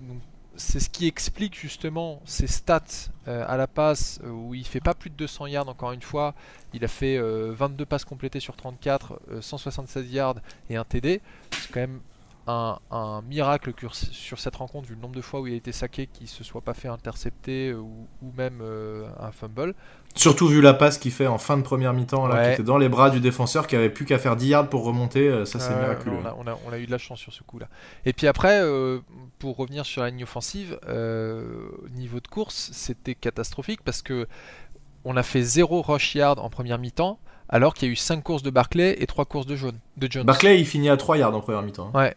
[0.56, 4.80] c'est ce qui explique justement ses stats euh, à la passe euh, où il fait
[4.80, 6.34] pas plus de 200 yards encore une fois.
[6.72, 10.36] Il a fait 22 euh, passes complétées sur 34, 176 yards
[10.70, 11.20] et un TD.
[11.50, 12.00] C'est quand même
[12.46, 16.06] un, miracle sur cette rencontre vu le nombre de fois où il a été saqué
[16.06, 18.62] qu'il se soit pas fait intercepter ou, même
[19.18, 19.74] un fumble.
[20.16, 22.78] Surtout vu la passe qu'il fait en fin de première mi-temps, là, qui était dans
[22.78, 25.58] les bras du défenseur, qui avait plus qu'à faire 10 yards pour remonter, euh, ça
[25.58, 26.18] c'est miraculeux.
[26.38, 27.68] On a, eu de la chance sur ce coup-là.
[28.04, 29.00] Et puis après, euh,
[29.38, 34.28] pour revenir sur la ligne offensive, euh, niveau de course, c'était catastrophique parce que
[35.04, 38.22] on a fait 0 rush yard en première mi-temps, alors qu'il y a eu 5
[38.22, 39.78] courses de Barclay et 3 courses de, Jones.
[39.96, 40.24] de Jones.
[40.24, 41.90] Barclay, il finit à 3 yards en première mi-temps.
[41.92, 41.98] Hein.
[41.98, 42.16] Ouais.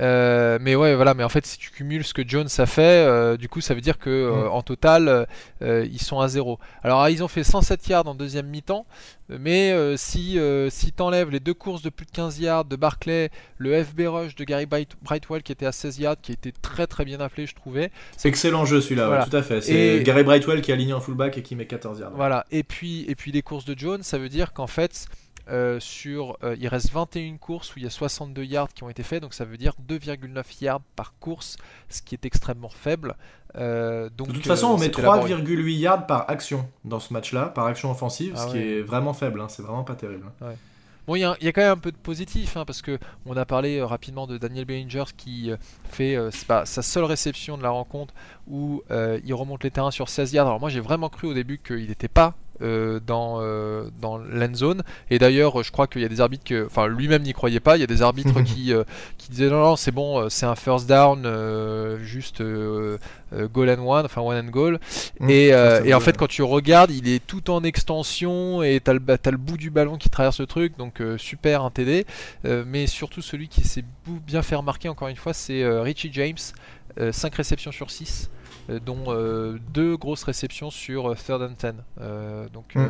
[0.00, 1.14] Euh, mais ouais, voilà.
[1.14, 3.74] Mais en fait, si tu cumules ce que Jones a fait, euh, du coup, ça
[3.74, 4.52] veut dire que euh, mm.
[4.52, 5.26] en total,
[5.60, 6.58] ils sont à zéro.
[6.82, 8.86] Alors, ils ont fait 107 yards en deuxième mi-temps,
[9.28, 13.82] mais si si t'enlèves les deux courses de plus de 15 yards de Barclay, le
[13.82, 17.20] FB rush de Gary Brightwell qui était à 16 yards, qui était très très bien
[17.20, 17.90] appelé, je trouvais.
[18.16, 19.60] C'est excellent jeu celui-là, tout à fait.
[19.60, 22.12] C'est Gary Brightwell qui est aligné en fullback et qui met 14 yards.
[22.14, 22.44] Voilà.
[22.50, 25.06] Et puis et puis les courses de Jones, ça veut dire qu'en fait
[25.48, 28.88] euh, sur, euh, il reste 21 courses où il y a 62 yards qui ont
[28.88, 31.56] été faits, donc ça veut dire 2,9 yards par course,
[31.88, 33.14] ce qui est extrêmement faible.
[33.56, 37.66] Euh, donc, de toute façon, on met 3,8 yards par action dans ce match-là, par
[37.66, 40.26] action offensive, ah ce qui est vraiment faible, hein, c'est vraiment pas terrible.
[41.06, 43.44] Bon, il y, a quand même un peu de positif, hein, parce que on a
[43.44, 45.52] parlé rapidement de Daniel Bellingers qui
[45.84, 48.12] fait sa seule réception de la rencontre
[48.48, 50.48] où il remonte les terrains sur 16 yards.
[50.48, 54.54] Alors moi j'ai vraiment cru au début qu'il n'était pas euh, dans, euh, dans l'end
[54.54, 54.82] zone.
[55.10, 57.76] Et d'ailleurs, je crois qu'il y a des arbitres que, enfin, lui-même n'y croyait pas.
[57.76, 58.84] Il y a des arbitres qui, euh,
[59.18, 61.26] qui disaient non, non, c'est bon, c'est un first down,
[62.02, 64.80] juste goal and one, enfin one and goal.
[65.20, 65.46] Mmh, et,
[65.84, 69.30] et en fait, quand tu regardes, il est tout en extension et t'as le, as
[69.30, 72.06] le bout du ballon qui traverse le truc, donc super un TD.
[72.44, 73.84] mais surtout, celui qui s'est
[74.26, 76.36] bien fait remarquer, encore une fois, c'est Richie James.
[77.12, 78.45] 5 réceptions sur 6 euh,
[78.84, 81.76] dont euh, deux grosses réceptions sur euh, third and ten.
[82.52, 82.88] donc hmm.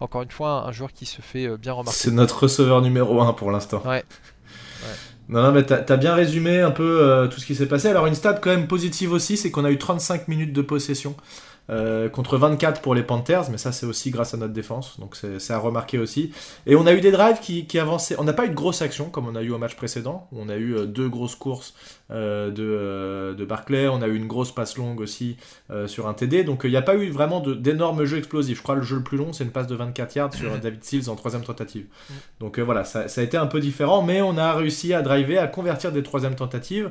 [0.00, 1.98] encore une fois, un joueur qui se fait bien remarquer.
[1.98, 3.82] C'est notre receveur numéro 1 pour l'instant.
[3.86, 4.04] Ouais.
[5.28, 7.88] Non, non, mais t'as as bien résumé un peu tout ce qui s'est passé.
[7.88, 11.14] Alors une stat quand même positive aussi, c'est qu'on a eu 35 minutes de possession.
[11.70, 15.14] Euh, contre 24 pour les Panthers, mais ça c'est aussi grâce à notre défense, donc
[15.14, 16.32] c'est à remarquer aussi.
[16.66, 18.16] Et on a eu des drives qui, qui avançaient.
[18.18, 20.26] On n'a pas eu de grosse action comme on a eu au match précédent.
[20.32, 21.74] On a eu euh, deux grosses courses
[22.10, 25.36] euh, de, de, Barclay, on a eu une grosse passe longue aussi
[25.86, 28.58] sur un TD, donc il n'y a pas eu vraiment d'énormes jeux explosifs.
[28.58, 30.58] Je crois que le jeu le plus long c'est une passe de 24 yards sur
[30.60, 31.86] David Seals en troisième tentative.
[31.86, 32.14] Mm.
[32.40, 35.38] Donc voilà, ça, ça, a été un peu différent, mais on a réussi à driver,
[35.38, 36.90] à convertir des troisièmes tentatives.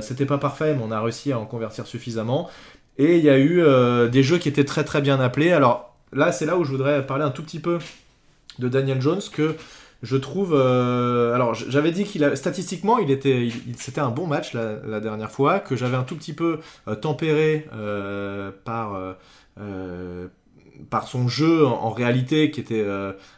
[0.00, 2.50] C'était pas parfait, mais on a réussi à en convertir suffisamment.
[2.98, 5.52] Et il y a eu euh, des jeux qui étaient très très bien appelés.
[5.52, 7.78] Alors là, c'est là où je voudrais parler un tout petit peu
[8.58, 9.54] de Daniel Jones que
[10.02, 10.52] je trouve.
[10.54, 15.30] Euh, alors j'avais dit qu'il a statistiquement, il était, c'était un bon match la, dernière
[15.30, 16.58] fois que j'avais un tout petit peu
[16.88, 17.68] euh, tempéré
[18.64, 19.16] par
[20.90, 22.84] par son jeu en, réalité qui était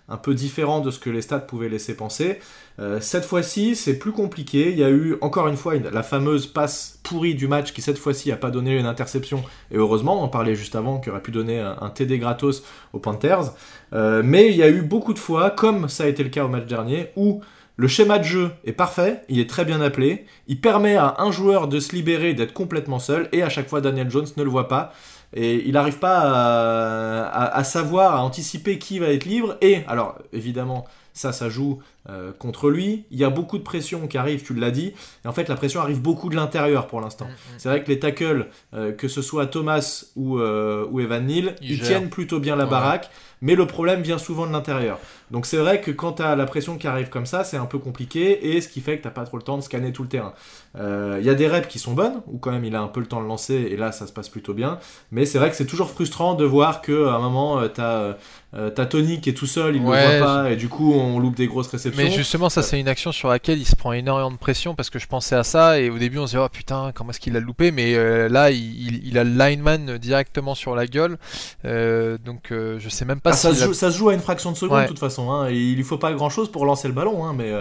[0.09, 2.38] un peu différent de ce que les stats pouvaient laisser penser.
[2.81, 4.70] Euh, cette fois-ci, c'est plus compliqué.
[4.70, 7.98] Il y a eu encore une fois la fameuse passe pourrie du match qui cette
[7.98, 9.42] fois-ci n'a pas donné une interception.
[9.70, 12.98] Et heureusement, on en parlait juste avant, qui aurait pu donner un, TD gratos aux
[12.98, 13.53] Panthers.
[13.92, 16.44] Euh, mais il y a eu beaucoup de fois, comme ça a été le cas
[16.44, 17.42] au match dernier, où
[17.76, 21.31] le schéma de jeu est parfait, il est très bien appelé, il permet à un
[21.31, 24.50] joueur de se libérer, d'être complètement seul, et à chaque fois Daniel Jones ne le
[24.50, 24.92] voit pas.
[25.33, 29.57] Et il n'arrive pas à, savoir, à anticiper qui va être libre.
[29.61, 33.04] Et alors, évidemment, ça, ça joue euh, contre lui.
[33.10, 34.94] Il y a beaucoup de pression qui arrive, tu l'as dit.
[35.22, 37.26] Et en fait, la pression arrive beaucoup de l'intérieur pour l'instant.
[37.26, 37.58] Mm, mm.
[37.58, 41.56] C'est vrai que les tackles, euh, que ce soit Thomas ou, euh, ou Evan Neal,
[41.60, 43.10] ils, tiennent plutôt bien la baraque.
[43.42, 44.98] Mais le problème vient souvent de l'intérieur.
[45.30, 47.64] Donc c'est vrai que quand tu as la pression qui arrive comme ça, c'est un
[47.64, 48.54] peu compliqué.
[48.54, 50.34] Et ce qui fait que tu pas trop le temps de scanner tout le terrain.
[50.74, 53.00] Il y a des reps qui sont bonnes, où quand même il a un peu
[53.00, 53.54] le temps de lancer.
[53.54, 54.78] Et là, ça se passe plutôt bien.
[55.10, 58.18] Mais c'est vrai que c'est toujours frustrant de voir qu'à un moment, tu as
[58.52, 61.18] t'as Tony qui est tout seul, il ne le voit pas, et du coup on
[61.18, 61.89] loupe des grosses réceptions.
[61.96, 64.90] Mais justement, ça c'est une action sur laquelle il se prend énormément de pression parce
[64.90, 67.20] que je pensais à ça, et au début on se dit oh putain, comment est-ce
[67.20, 71.18] qu'il a loupé, mais euh, là il, a le lineman directement sur la gueule,
[71.64, 73.42] euh, donc je sais même pas ah, si.
[73.42, 75.48] Ça, se joue, ça, se joue, à une fraction de seconde de toute façon, hein,
[75.48, 77.53] et il lui faut pas grand chose pour lancer le ballon, hein, mais,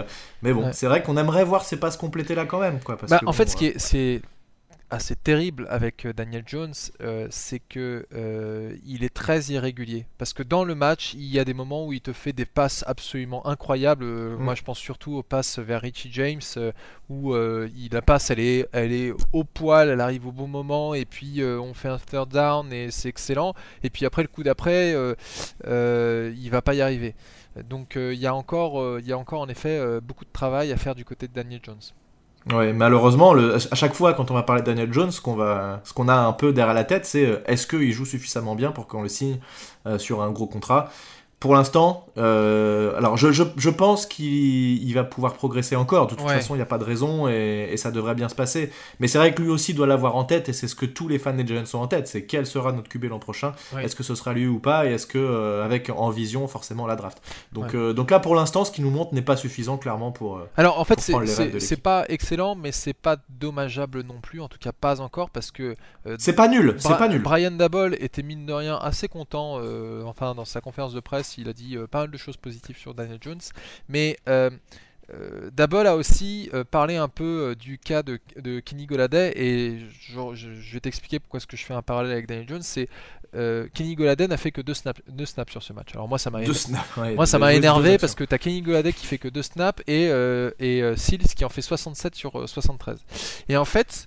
[0.42, 2.80] mais bon, c'est vrai qu'on aimerait voir ces passes complétées là quand même.
[2.80, 4.22] Quoi, bah, en fait, ce qui est
[4.90, 8.06] assez terrible avec euh, Daniel Jones, euh, c'est que
[8.84, 10.06] il est très irrégulier.
[10.18, 12.44] Parce que dans le match, il y a des moments où il te fait des
[12.44, 14.04] passes absolument incroyables.
[14.04, 14.36] Mm.
[14.36, 16.40] Moi, je pense surtout aux passes vers Richie James,
[17.08, 20.94] où il, la passe, elle est, elle est au poil, elle arrive au bon moment,
[20.94, 23.54] et puis on fait un third down et c'est excellent.
[23.82, 24.94] Et puis après, le coup d'après,
[25.64, 27.14] il va pas y arriver.
[27.68, 30.76] Donc il y a encore, il y a encore en effet beaucoup de travail à
[30.76, 31.80] faire du côté de Daniel Jones.
[32.46, 35.82] Ouais, malheureusement, à chaque fois quand on va parler de Daniel Jones, ce qu'on va,
[35.84, 38.72] ce qu'on a un peu derrière la tête, c'est euh, est-ce qu'il joue suffisamment bien
[38.72, 39.38] pour qu'on le signe
[39.86, 40.90] euh, sur un gros contrat?
[41.40, 46.06] Pour l'instant, euh, alors je, je, je pense qu'il va pouvoir progresser encore.
[46.06, 48.34] De toute façon, il n'y a pas de raison et, et, ça devrait bien se
[48.34, 48.70] passer.
[49.00, 51.08] Mais c'est vrai que lui aussi doit l'avoir en tête et c'est ce que tous
[51.08, 52.08] les fans des Giants ont en tête.
[52.08, 53.54] C'est quel sera notre QB l'an prochain?
[53.78, 54.84] Est-ce que ce sera lui ou pas?
[54.84, 57.22] Et est-ce que euh, avec en vision forcément la draft?
[57.52, 60.42] Donc, euh, donc là pour l'instant, ce qu'il nous montre n'est pas suffisant clairement pour.
[60.58, 64.42] Alors en fait, c'est pas excellent, mais c'est pas dommageable non plus.
[64.42, 65.74] En tout cas, pas encore parce que.
[66.18, 66.74] c'est pas nul.
[66.76, 67.22] C'est pas nul.
[67.22, 69.58] Brian Dabol était mine de rien assez content.
[70.04, 72.76] enfin, dans sa conférence de presse il a dit euh, pas mal de choses positives
[72.76, 73.40] sur Daniel Jones,
[73.88, 74.50] mais euh,
[75.12, 78.18] euh a aussi euh, parlé un peu du cas de,
[78.60, 82.48] Kenny Goladay et je, vais t'expliquer pourquoi est-ce que je fais un parallèle avec Daniel
[82.48, 82.62] Jones.
[82.62, 82.88] C'est
[83.32, 85.88] Kenny Goladay n'a fait que deux snaps, deux snaps sur ce match.
[85.94, 86.40] Alors moi ça m'a
[87.14, 89.82] moi ça m'a énervé parce que tu as Kenny Goladay qui fait que deux snaps
[89.86, 90.06] et
[90.58, 93.00] et Seals qui en fait 67 sur 73.
[93.48, 94.06] Et en fait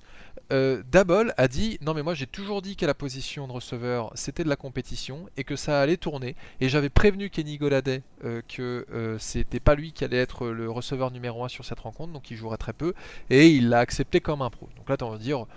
[0.53, 4.11] euh, Dabol a dit non mais moi j'ai toujours dit qu'à la position de receveur
[4.13, 6.35] c'était de la compétition et que ça allait tourner.
[6.61, 10.69] Et j'avais prévenu Kenny Goladay euh, que euh, c'était pas lui qui allait être le
[10.69, 12.93] receveur numéro 1 sur cette rencontre donc il jouerait très peu.
[13.31, 14.69] Et il l'a accepté comme un pro.
[14.77, 15.47] Donc là tu vas dire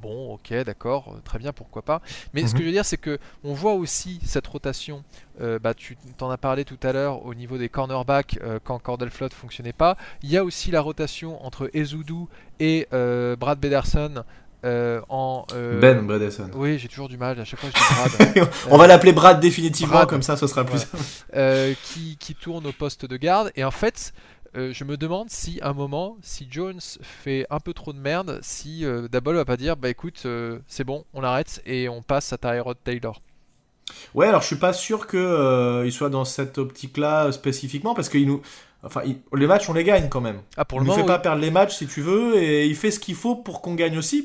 [0.00, 2.00] Bon, ok, d'accord, très bien, pourquoi pas.
[2.34, 2.60] Mais ce que mhm.
[2.60, 5.02] je veux dire, c'est que on voit aussi cette rotation.
[5.38, 9.32] bah, tu t'en as parlé tout à l'heure au niveau des cornerbacks quand Cordell Flott
[9.32, 9.96] fonctionnait pas.
[10.22, 12.28] Il y a aussi la rotation entre Ezoudou
[12.60, 14.24] et Brad Bederson
[14.64, 16.50] euh, en, euh, Ben Bredesen.
[16.54, 17.38] Oui, j'ai toujours du mal.
[17.38, 18.48] À chaque fois, je dis Brad.
[18.70, 20.86] On va l'appeler Brad définitivement, comme ça, ce sera plus.
[21.36, 23.52] Euh, qui, qui, tourne au poste de garde.
[23.54, 24.12] Et en fait,
[24.72, 28.38] je me demande si à un moment, si Jones fait un peu trop de merde,
[28.42, 30.26] si Dabble va pas dire bah écoute,
[30.66, 33.20] c'est bon, on arrête et on passe à Tyrod Taylor.
[34.14, 38.42] Ouais, alors je suis pas sûr qu'il soit dans cette optique-là spécifiquement parce qu'il nous,
[38.84, 39.02] Enfin,
[39.34, 40.40] les matchs, on les gagne quand même.
[40.56, 42.76] Ah, pour le il ne fait pas perdre les matchs si tu veux, et il
[42.76, 44.24] fait ce qu'il faut pour qu'on gagne aussi.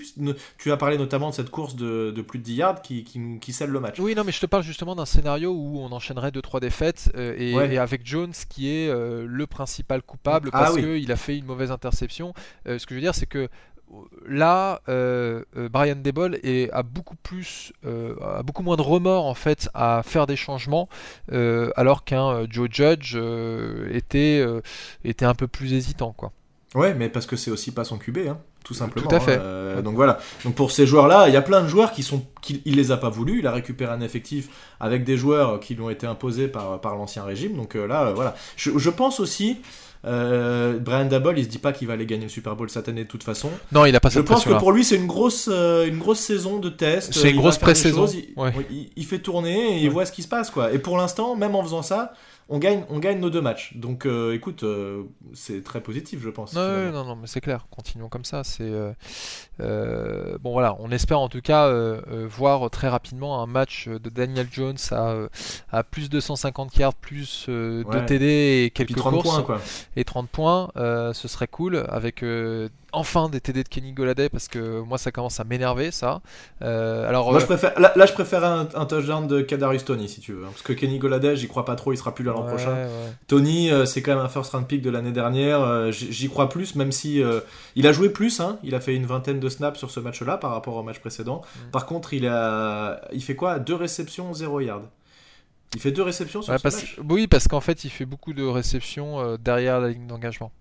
[0.59, 3.51] Tu as parlé notamment de cette course de, plus de 10 yards qui, qui, qui,
[3.51, 3.99] scelle le match.
[3.99, 7.35] Oui, non, mais je te parle justement d'un scénario où on enchaînerait 2-3 défaites, euh,
[7.37, 11.45] et, avec Jones qui est euh, le principal coupable ah parce qu'il a fait une
[11.45, 12.33] mauvaise interception.
[12.67, 13.49] Euh, ce que je veux dire, c'est que
[14.27, 16.67] là, euh, euh, Brian Debol a euh,
[18.43, 20.89] beaucoup moins de remords en fait à faire des changements,
[21.31, 23.15] alors qu'un Joe Judge
[23.91, 24.45] était,
[25.03, 26.31] était un peu plus hésitant, quoi.
[26.75, 29.07] Ouais, mais parce que c'est aussi pas son QB, hein, tout simplement.
[29.07, 29.37] Tout à fait.
[29.37, 29.81] Hein.
[29.81, 30.19] donc voilà.
[30.45, 32.25] Donc pour ces joueurs-là, il y a plein de joueurs qui sont,
[32.65, 33.39] il les a pas voulu.
[33.39, 34.49] Il a récupéré un effectif
[34.79, 37.55] avec des joueurs qui lui ont été imposés par, par l'ancien régime.
[37.55, 38.35] Donc là, voilà.
[38.55, 39.57] Je, je pense aussi
[40.05, 42.89] euh, Brian Dabble, il se dit pas qu'il va aller gagner le Super Bowl cette
[42.89, 43.49] année de toute façon.
[43.71, 46.19] Non, il a pas Je pense que pour lui, c'est une grosse, euh, une grosse
[46.19, 47.13] saison de test.
[47.13, 48.05] C'est une grosse pré-saison.
[48.07, 50.73] Il, il, fait tourner et il voit ce qui se passe, quoi.
[50.73, 52.13] Et pour l'instant, même en faisant ça,
[52.49, 53.75] on gagne, on gagne nos deux matchs.
[53.75, 55.03] Donc euh, écoute, euh,
[55.33, 56.53] c'est très positif, je pense.
[56.53, 57.65] Non, non, non, mais c'est clair.
[57.69, 58.43] Continuons comme ça.
[58.43, 58.71] C'est
[59.59, 60.75] euh, bon, voilà.
[60.79, 61.71] On espère en tout cas
[62.27, 65.15] voir très rapidement un match de Daniel Jones à,
[65.71, 69.61] à plus de 150 yards, plus de TD et quelques 30 courses points, quoi.
[69.95, 70.71] et 30 points.
[70.75, 72.23] ce serait cool avec
[72.93, 76.21] enfin des TD de Kenny Goladay parce que moi ça commence à m'énerver ça.
[76.61, 80.21] Euh, alors moi, je euh, préfère, là, je préfère un, touchdown de Kadarius Tony si
[80.21, 82.31] tu veux, hein, parce que Kenny Goladay j'y crois pas trop, il sera plus là
[82.31, 82.75] l'an prochain.
[83.27, 86.75] Tony euh, c'est quand même un first round pick de l'année dernière, j'y crois plus
[86.75, 87.21] même si
[87.75, 90.37] il a joué plus, hein, il a fait une vingtaine de snaps sur ce match-là
[90.37, 91.41] par rapport au match précédent.
[91.41, 91.71] Mm.
[91.71, 93.59] Par contre il a, il fait quoi?
[93.59, 94.83] Deux réceptions, 0 yard.
[95.75, 98.43] Il fait deux réceptions sur ce match Oui, parce qu'en fait, il fait beaucoup de
[98.43, 100.51] réceptions derrière la ligne d'engagement.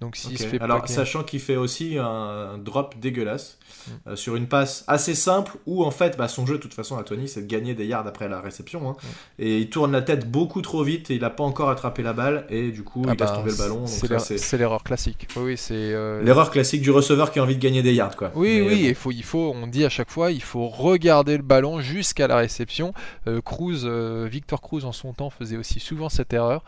[0.00, 3.90] Donc s'il se fait Alors sachant qu'il fait aussi un drop dégueulasse mm.
[4.08, 6.98] euh, sur une passe assez simple où en fait bah, son jeu de toute façon
[6.98, 8.96] à Tony c'est de gagner des yards après la réception hein.
[9.02, 9.42] mm.
[9.42, 12.12] et il tourne la tête beaucoup trop vite et il n'a pas encore attrapé la
[12.12, 13.86] balle et du coup ah il laisse bah, tomber le ballon.
[13.86, 15.28] C'est l'erreur classique.
[15.36, 18.32] Oui, c'est euh, l'erreur classique du receveur qui a envie de gagner des yards quoi.
[18.34, 21.42] Oui oui il faut il faut on dit à chaque fois il faut regarder le
[21.42, 22.92] ballon jusqu'à la réception.
[23.28, 23.88] Euh, Cruz
[24.28, 26.64] Victor Cruz en son temps faisait aussi souvent cette erreur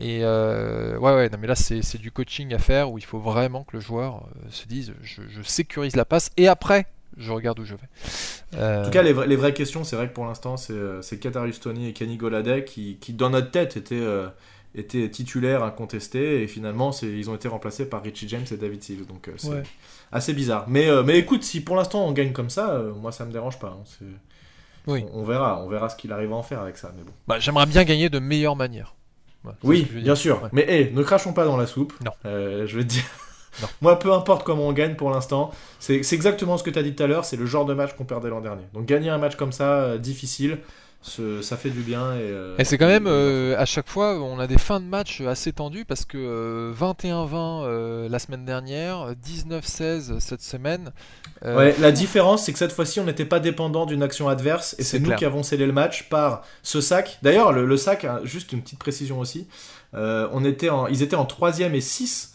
[0.00, 3.64] et ouais, ouais, non, mais là, c'est du coaching à faire où il faut vraiment
[3.64, 7.64] que le joueur euh, se dise je, sécurise la passe et après, je regarde où
[7.64, 8.60] je vais.
[8.62, 11.88] En tout cas, les, les vraies questions, c'est vrai que pour l'instant, c'est Katarius Tony
[11.88, 14.06] et Kenny Goladay qui, qui, dans notre tête, étaient,
[14.74, 19.06] étaient titulaires, incontestés, et finalement, ils ont été remplacés par Richie James et David Sills.
[19.06, 19.62] Donc, c'est
[20.12, 20.66] assez bizarre.
[20.68, 23.76] Mais, mais écoute, si pour l'instant on gagne comme ça, moi ça me dérange pas.
[23.78, 24.06] Hein.
[24.86, 25.04] oui.
[25.12, 26.92] on, verra, on verra ce qu'il arrive à en faire avec ça.
[26.96, 27.12] Mais bon.
[27.26, 28.94] Bah, J'aimerais bien gagner de meilleure manière.
[29.62, 30.48] Oui, bien sûr.
[30.52, 31.92] Mais hey, ne crachons pas dans la soupe.
[32.04, 32.12] Non.
[32.24, 33.04] je vais te dire.
[33.80, 36.94] Moi, peu importe comment on gagne pour l'instant, c'est exactement ce que tu as dit
[36.94, 38.64] tout à l'heure, c'est le genre de match qu'on perdait l'an dernier.
[38.74, 40.58] Donc gagner un match comme ça, euh, difficile,
[41.00, 42.14] ça fait du bien.
[42.14, 45.20] Et, euh, c'est quand même, euh, à chaque fois, on a des fins de match
[45.20, 50.92] assez tendues parce que 21-20 la semaine dernière, 19-16 cette semaine.
[51.44, 54.82] Ouais, la différence, c'est que cette fois-ci, on n'était pas dépendant d'une action adverse et
[54.82, 57.18] c'est nous qui avons scellé le match par ce sac.
[57.22, 59.48] D'ailleurs, le, sac, hein, juste une petite précision aussi,
[59.92, 62.34] on était en, ils étaient en 3 et 6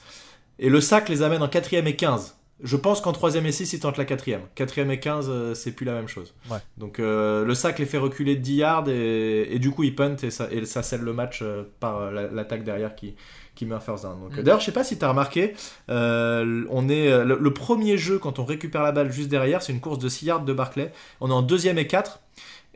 [0.59, 2.35] et le sac les amène en 4 et 15.
[2.61, 5.71] Je pense qu'en 3 et 6, ils tentent la 4 4 et 15, euh, c'est
[5.71, 6.33] plus la même chose.
[6.77, 10.15] Donc euh, le sac les fait reculer de 10 yards et, du coup ils punt
[10.21, 13.15] et ça, et ça scelle le match euh, par l'attaque derrière qui,
[13.55, 14.17] qui met un first down.
[14.29, 14.43] Mm.
[14.43, 15.55] D'ailleurs, je sais pas si tu as remarqué,
[15.89, 19.99] on est, le, premier jeu quand on récupère la balle juste derrière, c'est une course
[19.99, 20.91] de 6 yards de Barclay.
[21.21, 22.21] On est en deuxième et 4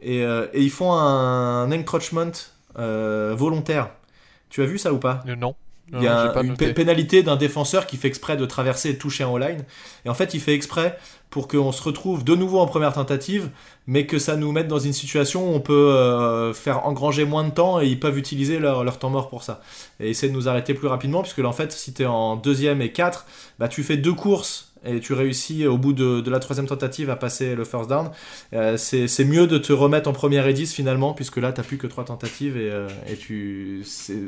[0.01, 2.33] et, et ils font un, encroachment
[2.75, 3.91] volontaire.
[4.49, 5.23] Tu as vu ça ou pas?
[5.25, 5.55] Non.
[5.93, 9.23] Il y a une pénalité d'un défenseur qui fait exprès de traverser et de toucher
[9.23, 9.63] en line.
[10.05, 10.97] Et en fait, il fait exprès
[11.29, 13.49] pour qu'on se retrouve de nouveau en première tentative,
[13.85, 17.43] mais que ça nous mette dans une situation où on peut euh, faire engranger moins
[17.43, 19.61] de temps et ils peuvent utiliser leur, leur, temps mort pour ça.
[19.99, 22.35] Et essayer de nous arrêter plus rapidement, puisque là, en fait, si tu es en
[22.35, 23.25] deuxième et quatre,
[23.59, 27.15] bah, tu fais deux courses et tu réussis au bout de, la troisième tentative à
[27.15, 28.09] passer le first down,
[28.53, 31.67] euh, c'est mieux de te remettre en première et 10 finalement, puisque là, tu n'as
[31.67, 33.83] plus que trois tentatives et, euh, et tu,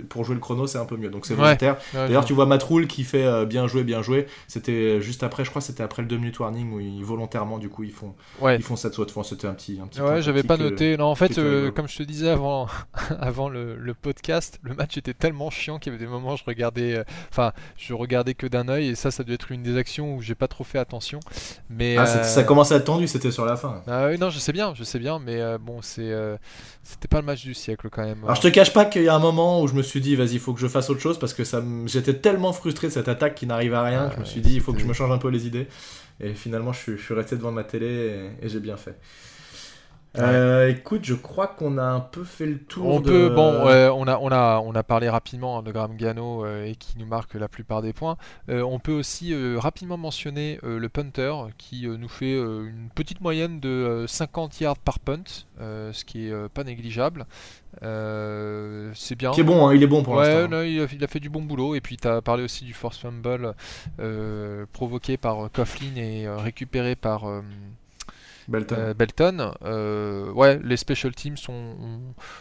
[0.10, 1.10] pour jouer le chrono, c'est un peu mieux.
[1.10, 1.78] Donc c'est volontaire.
[1.94, 4.28] D'ailleurs, tu vois Matroul qui fait euh, bien jouer, bien jouer.
[4.48, 7.70] C'était juste après, je crois, c'était après le 2 minutes warning où ils, volontairement, du
[7.70, 9.14] coup, ils font, ils font cette saute.
[9.24, 10.02] C'était un petit, un petit.
[10.02, 10.98] Ouais, j'avais pas noté.
[10.98, 11.36] Non, en fait,
[11.76, 12.68] comme je te disais avant,
[13.20, 16.38] avant le, le, podcast, le match était tellement chiant qu'il y avait des moments où
[16.38, 19.78] je regardais, enfin, je regardais que d'un œil et ça, ça devait être une des
[19.78, 21.20] actions où j'ai pas trop fait attention.
[21.70, 23.84] Mais ah, ça commençait à être tendu, c'était sur la fin.
[23.88, 26.38] Ah, oui, non, je sais bien, je sais bien, mais euh, bon, c'est euh,
[26.82, 28.24] c'était pas le match du siècle quand même.
[28.24, 30.16] Alors je te cache pas qu'il y a un moment où je me suis dit,
[30.16, 32.94] vas-y, il faut que je fasse autre chose parce que ça, j'étais tellement frustré de
[32.94, 34.86] cette attaque qui n'arrive à rien que je me suis dit, il faut que je
[34.86, 35.68] me change un peu les idées.
[36.22, 38.96] Et finalement, je suis, je suis resté devant ma télé et j'ai bien fait.
[40.18, 42.88] Euh, écoute, je crois qu'on a un peu fait le tour.
[42.88, 46.44] On peut, bon, on a, on a, on a parlé rapidement hein, de Graham Gano
[46.44, 48.18] euh, et qui nous marque la plupart des points.
[48.50, 54.06] Euh, on peut aussi rapidement mentionner le punter qui nous fait une petite moyenne de
[54.08, 55.24] 50 yards par punt,
[55.60, 57.28] ce qui est pas négligeable.
[57.82, 59.32] c'est bien.
[59.32, 60.52] Qui est bon, hein, il est bon pour l'instant.
[60.56, 61.76] Ouais, il, il, a fait du bon boulot.
[61.76, 63.54] Et puis tu as parlé aussi du force fumble
[64.74, 67.26] provoqué par Coughlin et récupéré par
[68.50, 68.76] Belton.
[69.40, 71.76] Euh, euh, ouais, les special teams sont,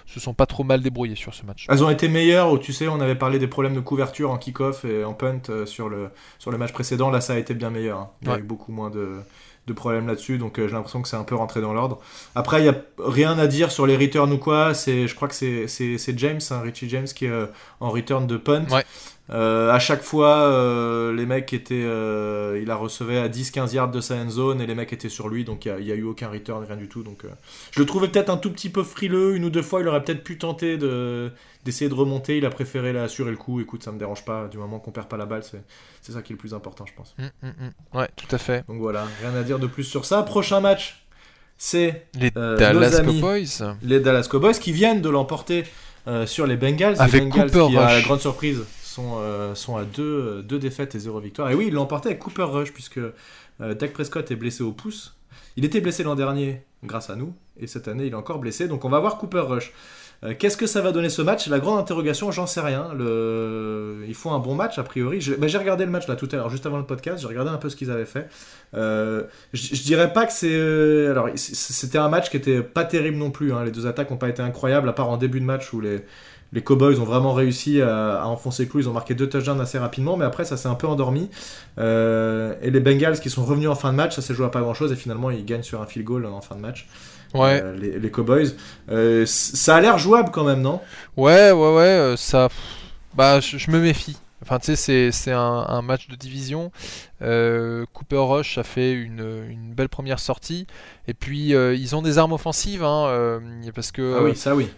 [0.06, 1.66] se sont pas trop mal débrouillés sur ce match.
[1.68, 4.84] Elles ont été meilleures, tu sais, on avait parlé des problèmes de couverture en kick-off
[4.84, 7.10] et en punt euh, sur, le, sur le match précédent.
[7.10, 7.98] Là, ça a été bien meilleur.
[7.98, 8.10] Hein.
[8.22, 9.18] Il y a eu beaucoup moins de,
[9.66, 11.98] de problèmes là-dessus, donc j'ai l'impression que c'est un peu rentré dans l'ordre.
[12.34, 14.72] Après, il n'y a rien à dire sur les returns ou quoi.
[14.72, 17.32] Je crois que c'est James, hein, Richie James, qui est
[17.80, 18.64] en return de punt.
[18.70, 18.84] Ouais.
[19.30, 23.90] Euh, à chaque fois, euh, les mecs étaient, euh, il a recevé à 10-15 yards
[23.90, 26.04] de sa end zone et les mecs étaient sur lui, donc il n'y a, eu
[26.04, 27.02] aucun return, rien du tout.
[27.02, 27.24] Donc,
[27.70, 30.02] je le trouvais peut-être un tout petit peu frileux, une ou deux fois, il aurait
[30.02, 31.30] peut-être pu tenter de,
[31.64, 32.38] d'essayer de remonter.
[32.38, 33.60] Il a préféré assurer le coup.
[33.60, 35.62] Écoute, ça me dérange pas, du moment qu'on perd pas la balle, c'est,
[36.00, 37.14] c'est ça qui est le plus important, je pense.
[37.42, 37.52] Hum.
[37.92, 38.64] Ouais, tout à fait.
[38.66, 40.22] Donc voilà, rien à dire de plus sur ça.
[40.22, 41.04] Prochain match,
[41.58, 43.76] c'est les Dallas Cowboys.
[43.82, 45.64] Les Dallas Cowboys qui viennent de l'emporter
[46.24, 46.96] sur les Bengals.
[46.98, 48.64] Avec les Bengals qui, a la grande surprise,
[48.98, 51.50] sont, euh, sont à deux, défaites et zéro victoire.
[51.50, 54.72] Et oui, ils l'ont emporté avec Cooper Rush, puisque euh, Dak Prescott est blessé au
[54.72, 55.14] pouce.
[55.56, 58.68] Il était blessé l'an dernier grâce à nous, et cette année il est encore blessé,
[58.68, 59.72] donc on va voir Cooper Rush.
[60.24, 61.46] Euh, qu'est-ce que ça va donner ce match?
[61.46, 62.92] La grande interrogation, j'en sais rien.
[62.92, 64.04] Le...
[64.08, 65.24] Ils font un bon match a priori.
[65.38, 67.20] Bah, j'ai regardé le match là tout à l'heure, juste avant le podcast.
[67.20, 68.28] J'ai regardé un peu ce qu'ils avaient fait.
[68.72, 71.06] je, dirais pas que c'est.
[71.06, 73.52] Alors, c'était un match qui était pas terrible non plus.
[73.52, 73.62] Hein.
[73.62, 76.00] Les deux attaques n'ont pas été incroyables, à part en début de match où les,
[76.52, 78.80] les Cowboys ont vraiment réussi à, enfoncer le clou.
[78.80, 81.28] Ils ont marqué deux touchdowns assez rapidement, mais après, ça s'est un peu endormi.
[81.78, 84.48] Euh, et les Bengals qui sont revenus en fin de match, ça s'est joué à
[84.48, 84.92] pas grand chose.
[84.92, 86.88] Et finalement, ils gagnent sur un field goal en fin de match.
[87.34, 87.60] Ouais.
[87.62, 88.54] Euh, les, Cowboys.
[88.90, 90.80] Euh, ça a l'air jouable quand même, non?
[91.16, 92.14] Ouais, ouais, ouais.
[92.16, 92.48] Ça.
[93.14, 94.16] Bah, je me méfie.
[94.42, 96.70] Enfin, tu sais, c'est un, match de division.
[97.22, 100.66] Euh, Cooper Rush a fait une, belle première sortie.
[101.08, 102.84] Et puis, euh, ils ont des armes offensives.
[102.84, 103.40] Hein, euh,
[103.74, 104.68] parce que ah oui, ça oui.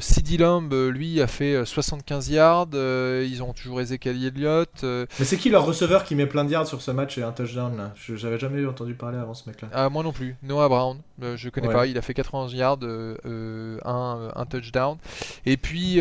[0.00, 2.68] CD Lamb, lui, a fait 75 yards.
[2.72, 4.82] ils ont toujours Ezekiel Elliott.
[4.82, 7.32] Mais c'est qui leur receveur qui met plein de yards sur ce match et un
[7.32, 7.92] touchdown là?
[7.96, 9.68] J'avais jamais entendu parler avant ce mec-là.
[9.72, 10.36] Ah, moi non plus.
[10.42, 11.86] Noah Brown, je connais pas.
[11.86, 14.96] Il a fait 91 yards, un, un touchdown.
[15.44, 16.00] Et puis.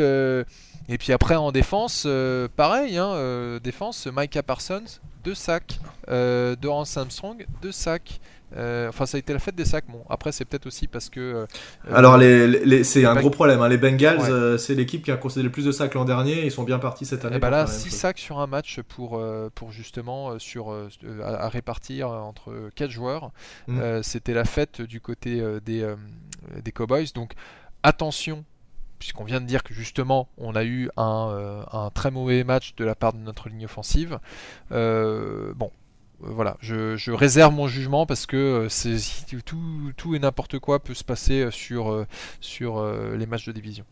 [0.89, 2.07] Et puis après en défense,
[2.55, 5.79] pareil, hein, défense, Micah Parsons, 2 sacs,
[6.09, 8.19] euh, Dorance Armstrong, 2 sacs.
[8.55, 9.85] Euh, enfin, ça a été la fête des sacs.
[9.87, 11.19] Bon, après, c'est peut-être aussi parce que.
[11.19, 11.45] Euh,
[11.91, 13.61] Alors, les, c'est un gros problème.
[13.61, 13.69] Hein.
[13.69, 16.45] Les Bengals, c'est l'équipe qui a concédé le plus de sacs l'an dernier.
[16.45, 17.37] Ils sont bien partis cette année.
[17.37, 19.19] Et bah là, 6 sacs sur un match pour,
[19.55, 20.71] pour justement sur,
[21.23, 23.31] à, répartir entre 4 joueurs.
[23.67, 24.03] Mm.
[24.03, 25.91] C'était la fête du côté des,
[26.63, 27.07] des Cowboys.
[27.15, 27.33] Donc,
[27.81, 28.45] attention
[29.03, 32.85] puisqu'on vient de dire que justement on a eu un, un, très mauvais match de
[32.85, 34.17] la part de notre ligne offensive.
[34.71, 35.71] bon,
[36.23, 38.97] euh, voilà, je, réserve mon jugement parce que euh, c'est,
[39.45, 42.05] tout, et n'importe quoi peut se passer euh, sur,
[42.39, 42.85] sur
[43.15, 43.85] les matchs de division.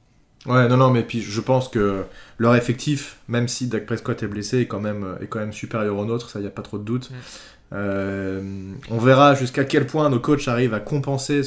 [0.48, 2.04] Ouais, non, non, mais puis je pense que
[2.40, 5.96] leur effectif, même si Dak Prescott est blessé, est quand même, est quand même supérieur
[5.98, 7.12] au nôtre, ça, il n'y a pas trop de doute.
[7.72, 8.76] Mm.
[8.90, 11.42] on verra jusqu'à quel point nos coachs arrivent à compenser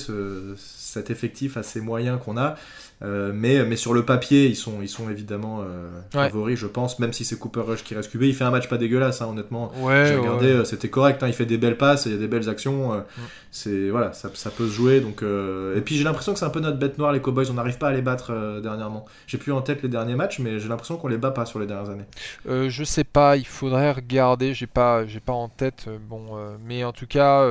[0.57, 2.57] cet effectif assez moyen qu'on a.
[3.03, 6.99] Euh, mais, mais sur le papier, ils sont, ils sont évidemment euh, favoris, je pense,
[6.99, 8.23] même si c'est Cooper Rush qui reste QB.
[8.23, 9.73] Il fait un match pas dégueulasse, hein, honnêtement.
[9.77, 11.23] J'ai regardé, euh, c'était correct.
[11.23, 13.05] Hein, il fait des belles passes, il y a des belles actions.
[13.51, 15.01] C'est voilà, ça, ça, peut se jouer.
[15.01, 17.51] Donc, et puis j'ai l'impression que c'est un peu notre bête noire, les Cowboys.
[17.51, 19.05] On n'arrive pas à les battre dernièrement.
[19.27, 21.59] J'ai plus en tête les derniers matchs, mais j'ai l'impression qu'on les bat pas sur
[21.59, 22.69] les dernières années.
[22.69, 24.55] je sais pas, il faudrait regarder.
[24.55, 25.89] J'ai pas, j'ai pas en tête.
[26.09, 26.25] bon,
[26.67, 27.47] mais en tout cas,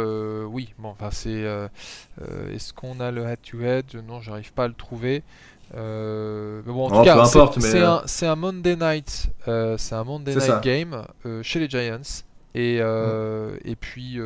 [0.46, 0.74] oui.
[0.80, 1.44] Bon, enfin, c'est.
[2.54, 5.24] Est-ce qu'on a le head-to-head Non, j'arrive pas à le trouver.
[5.76, 10.36] Euh, mais bon, en tout cas, euh, c'est un, Monday night, euh, c'est un Monday
[10.36, 11.03] night game
[11.41, 13.57] chez les Giants, et mm.
[13.65, 14.19] et puis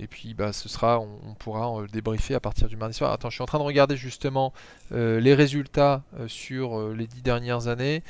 [0.00, 3.12] et puis bah ce sera, on, pourra débriefer à partir du mardi soir.
[3.12, 4.52] Attends, je suis en train de regarder justement
[4.92, 8.02] les résultats sur les dix dernières années.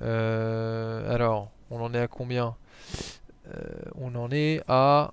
[0.00, 2.56] alors, on en est à combien?
[3.94, 5.12] On en est à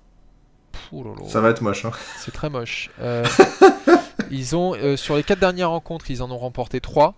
[1.26, 1.84] ça va être moche.
[1.84, 1.92] Hein.
[2.18, 2.90] C'est très moche.
[4.34, 7.14] Euh, ils ont, euh, sur les quatre dernières rencontres, ils en ont remporté 3.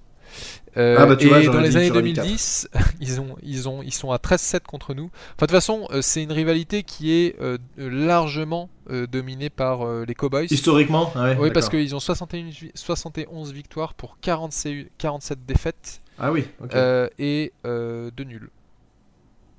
[0.76, 2.68] Euh, ah bah, et dans les années 2010,
[3.00, 5.04] ils, ont, ils, ont, ils sont à 13-7 contre nous.
[5.04, 7.36] Enfin, de toute façon, c'est une rivalité qui est
[7.78, 8.68] largement
[9.10, 10.46] dominée par les Cowboys.
[10.50, 16.02] Historiquement Oui, parce qu'ils ont 61, 71 victoires pour 47, 47 défaites.
[16.18, 16.44] Ah oui,
[17.18, 18.50] et 2 nuls.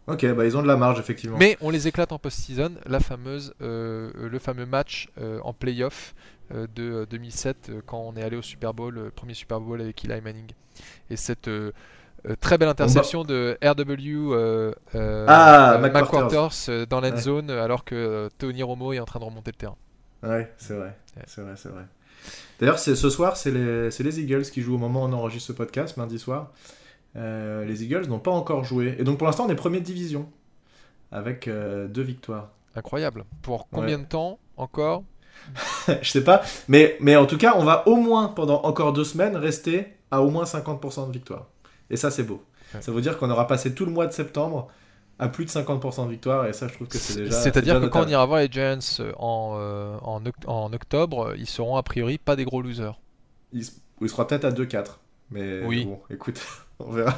[0.07, 1.37] Ok, bah ils ont de la marge effectivement.
[1.37, 6.15] Mais on les éclate en post-season, la fameuse, euh, le fameux match euh, en playoff
[6.15, 10.03] euh, de 2007 quand on est allé au Super Bowl, le premier Super Bowl avec
[10.05, 10.51] Eli Manning.
[11.09, 11.49] Et cette
[12.39, 14.73] très belle interception de RW
[15.27, 19.57] ah, McQuarters dans l'end zone alors que Tony Romo est en train de remonter le
[19.57, 19.77] terrain.
[20.23, 21.83] Ouais, c'est vrai, c'est vrai, c'est vrai.
[22.59, 25.53] D'ailleurs, ce soir, c'est les, les Eagles qui jouent au moment où on enregistre ce
[25.53, 26.51] podcast, mardi soir.
[27.15, 28.95] Euh, les Eagles n'ont pas encore joué.
[28.99, 30.29] Et donc pour l'instant, on est premier de division.
[31.11, 32.49] Avec euh, deux victoires.
[32.75, 33.25] Incroyable.
[33.41, 35.03] Pour combien de temps encore
[36.01, 36.41] Je sais pas.
[36.67, 40.21] Mais, mais en tout cas, on va au moins, pendant encore deux semaines, rester à
[40.21, 41.47] au moins 50% de victoire.
[41.89, 42.43] Et ça, c'est beau.
[42.81, 44.67] Ça veut dire qu'on aura passé tout le mois de septembre
[45.19, 46.45] à plus de 50% de victoire.
[46.47, 47.31] Et ça, je trouve que c'est déjà.
[47.31, 48.79] C'est-à-dire que quand on ira voir les Giants
[49.17, 52.99] en, euh, en, octobre, ils seront a priori pas des gros losers.
[53.53, 53.65] Ils,
[54.01, 54.97] ils seront peut-être à 2-4.
[55.31, 55.85] Mais oui.
[55.85, 56.39] bon, écoute.
[56.79, 57.17] On verra.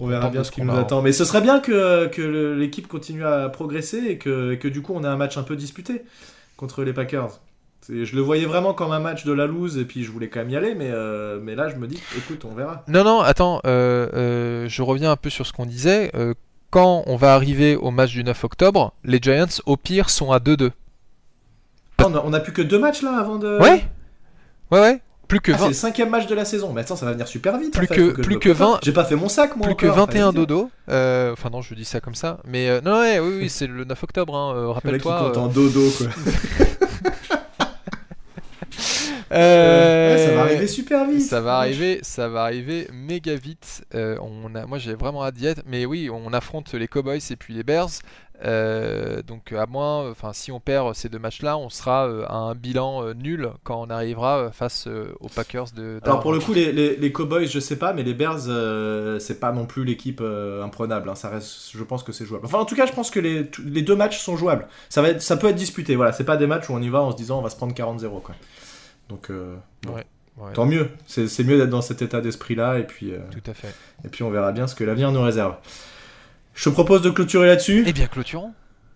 [0.00, 1.02] on, verra bien ce qui nous attend.
[1.02, 4.92] Mais ce serait bien que, que l'équipe continue à progresser et que, que, du coup
[4.94, 6.04] on ait un match un peu disputé
[6.58, 7.40] contre les Packers.
[7.88, 10.40] Je le voyais vraiment comme un match de la loose et puis je voulais quand
[10.40, 12.84] même y aller, mais, euh, mais là je me dis, écoute, on verra.
[12.88, 16.12] Non, non, attends, euh, euh, je reviens un peu sur ce qu'on disait.
[16.70, 20.38] quand on va arriver au match du 9 octobre, les Giants au pire sont à
[20.38, 20.72] 2-2.
[22.04, 23.58] on, a, on a plus que deux matchs là avant de.
[23.58, 23.84] Ouais,
[24.70, 25.00] ouais, ouais.
[25.28, 26.72] Plus que ah, c'est le cinquième match de la saison.
[26.72, 27.74] Mais attends, ça va venir super vite.
[27.74, 28.78] Plus que, plus que 20.
[28.82, 29.66] J'ai pas fait mon sac, moi.
[29.66, 30.70] Plus que 21 dodo.
[30.90, 32.38] Euh, enfin, non, je dis ça comme ça.
[32.46, 34.34] Mais euh, non, ouais, oui, oui, c'est le 9 octobre.
[34.34, 35.38] Hein, euh, Rappelle-toi.
[35.38, 36.06] en dodo, quoi.
[39.32, 41.22] Euh, ça va arriver super vite.
[41.22, 43.84] Ça va arriver, ça va arriver méga vite.
[43.92, 45.62] on a, moi, j'ai vraiment hâte d'y être.
[45.66, 47.90] Mais oui, on affronte les Cowboys et puis les Bears.
[48.44, 52.36] Euh, donc à moins, enfin si on perd ces deux matchs-là, on sera euh, à
[52.36, 54.88] un bilan euh, nul quand on arrivera face
[55.20, 55.98] aux Packers de.
[56.04, 58.42] Alors pour le coup, les, les, Cowboys, je sais pas, mais les Bears,
[59.20, 60.22] c'est pas non plus l'équipe
[60.62, 61.08] imprenable.
[61.08, 61.14] Hein.
[61.14, 62.46] ça reste, je pense que c'est jouable.
[62.46, 64.68] Enfin en tout cas, je pense que les, les, deux matchs sont jouables.
[64.88, 65.96] Ça va être, ça peut être disputé.
[65.96, 67.56] Voilà, c'est pas des matchs où on y va en se disant on va se
[67.56, 68.34] prendre 40-0 quoi.
[69.08, 69.30] Donc
[70.54, 70.90] tant mieux.
[71.06, 73.12] C'est mieux d'être dans cet état d'esprit-là et puis.
[73.30, 73.74] Tout à fait.
[74.04, 75.56] Et puis on verra bien ce que l'avenir nous réserve.
[76.58, 77.84] Je propose de clôturer là-dessus.
[77.86, 78.52] Eh bien, clôturons.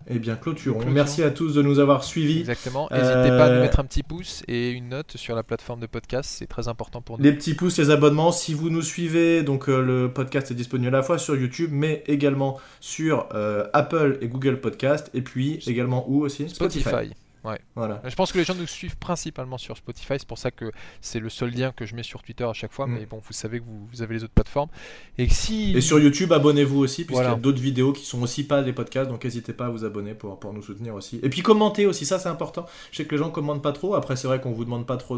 [0.09, 0.83] Eh bien, clôturons.
[0.89, 2.39] Merci à tous de nous avoir suivis.
[2.39, 2.89] Exactement.
[2.91, 5.79] N'hésitez pas à nous euh, mettre un petit pouce et une note sur la plateforme
[5.79, 6.29] de podcast.
[6.29, 7.23] C'est très important pour nous.
[7.23, 8.33] Les petits pouces, les abonnements.
[8.33, 11.69] Si vous nous suivez, donc euh, le podcast est disponible à la fois sur YouTube,
[11.71, 15.09] mais également sur euh, Apple et Google Podcast.
[15.13, 16.49] Et puis également où aussi?
[16.49, 17.13] Spotify.
[17.43, 17.59] Ouais.
[17.75, 18.01] Voilà.
[18.05, 20.71] Je pense que les gens nous suivent principalement sur Spotify, c'est pour ça que
[21.01, 22.87] c'est le seul lien que je mets sur Twitter à chaque fois.
[22.87, 22.93] Mm.
[22.93, 24.69] Mais bon, vous savez que vous, vous avez les autres plateformes.
[25.17, 28.45] Et si Et sur YouTube, abonnez-vous aussi, puisqu'il y a d'autres vidéos qui sont aussi
[28.45, 31.19] pas des podcasts, donc n'hésitez pas à vous abonner pour, pour nous soutenir aussi.
[31.23, 32.65] Et puis commentez aussi, ça c'est important.
[32.91, 34.97] Je sais que les gens commentent pas trop, après c'est vrai qu'on vous demande pas
[34.97, 35.17] trop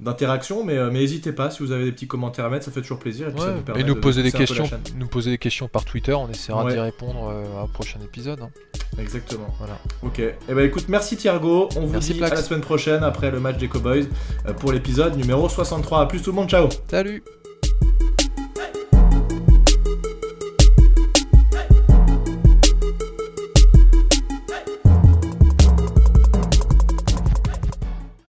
[0.00, 2.72] d'interaction, mais euh, mais n'hésitez pas, si vous avez des petits commentaires à mettre, ça
[2.72, 3.28] fait toujours plaisir.
[3.28, 4.64] Et, puis ça nous permet et nous de- poser de des un questions,
[4.96, 6.72] nous poser des questions par Twitter, on essaiera Ouais.
[6.74, 8.40] d'y répondre euh, au prochain épisode.
[8.40, 8.50] hein.
[8.98, 9.48] Exactement.
[9.58, 9.78] Voilà.
[10.02, 10.18] Ok.
[10.18, 11.51] Et ben écoute, merci Thiergo.
[11.76, 12.32] On vous Merci, dit Plax.
[12.32, 14.08] à la semaine prochaine après le match des Cowboys
[14.48, 16.00] euh, pour l'épisode numéro 63.
[16.02, 17.22] A plus tout le monde, ciao Salut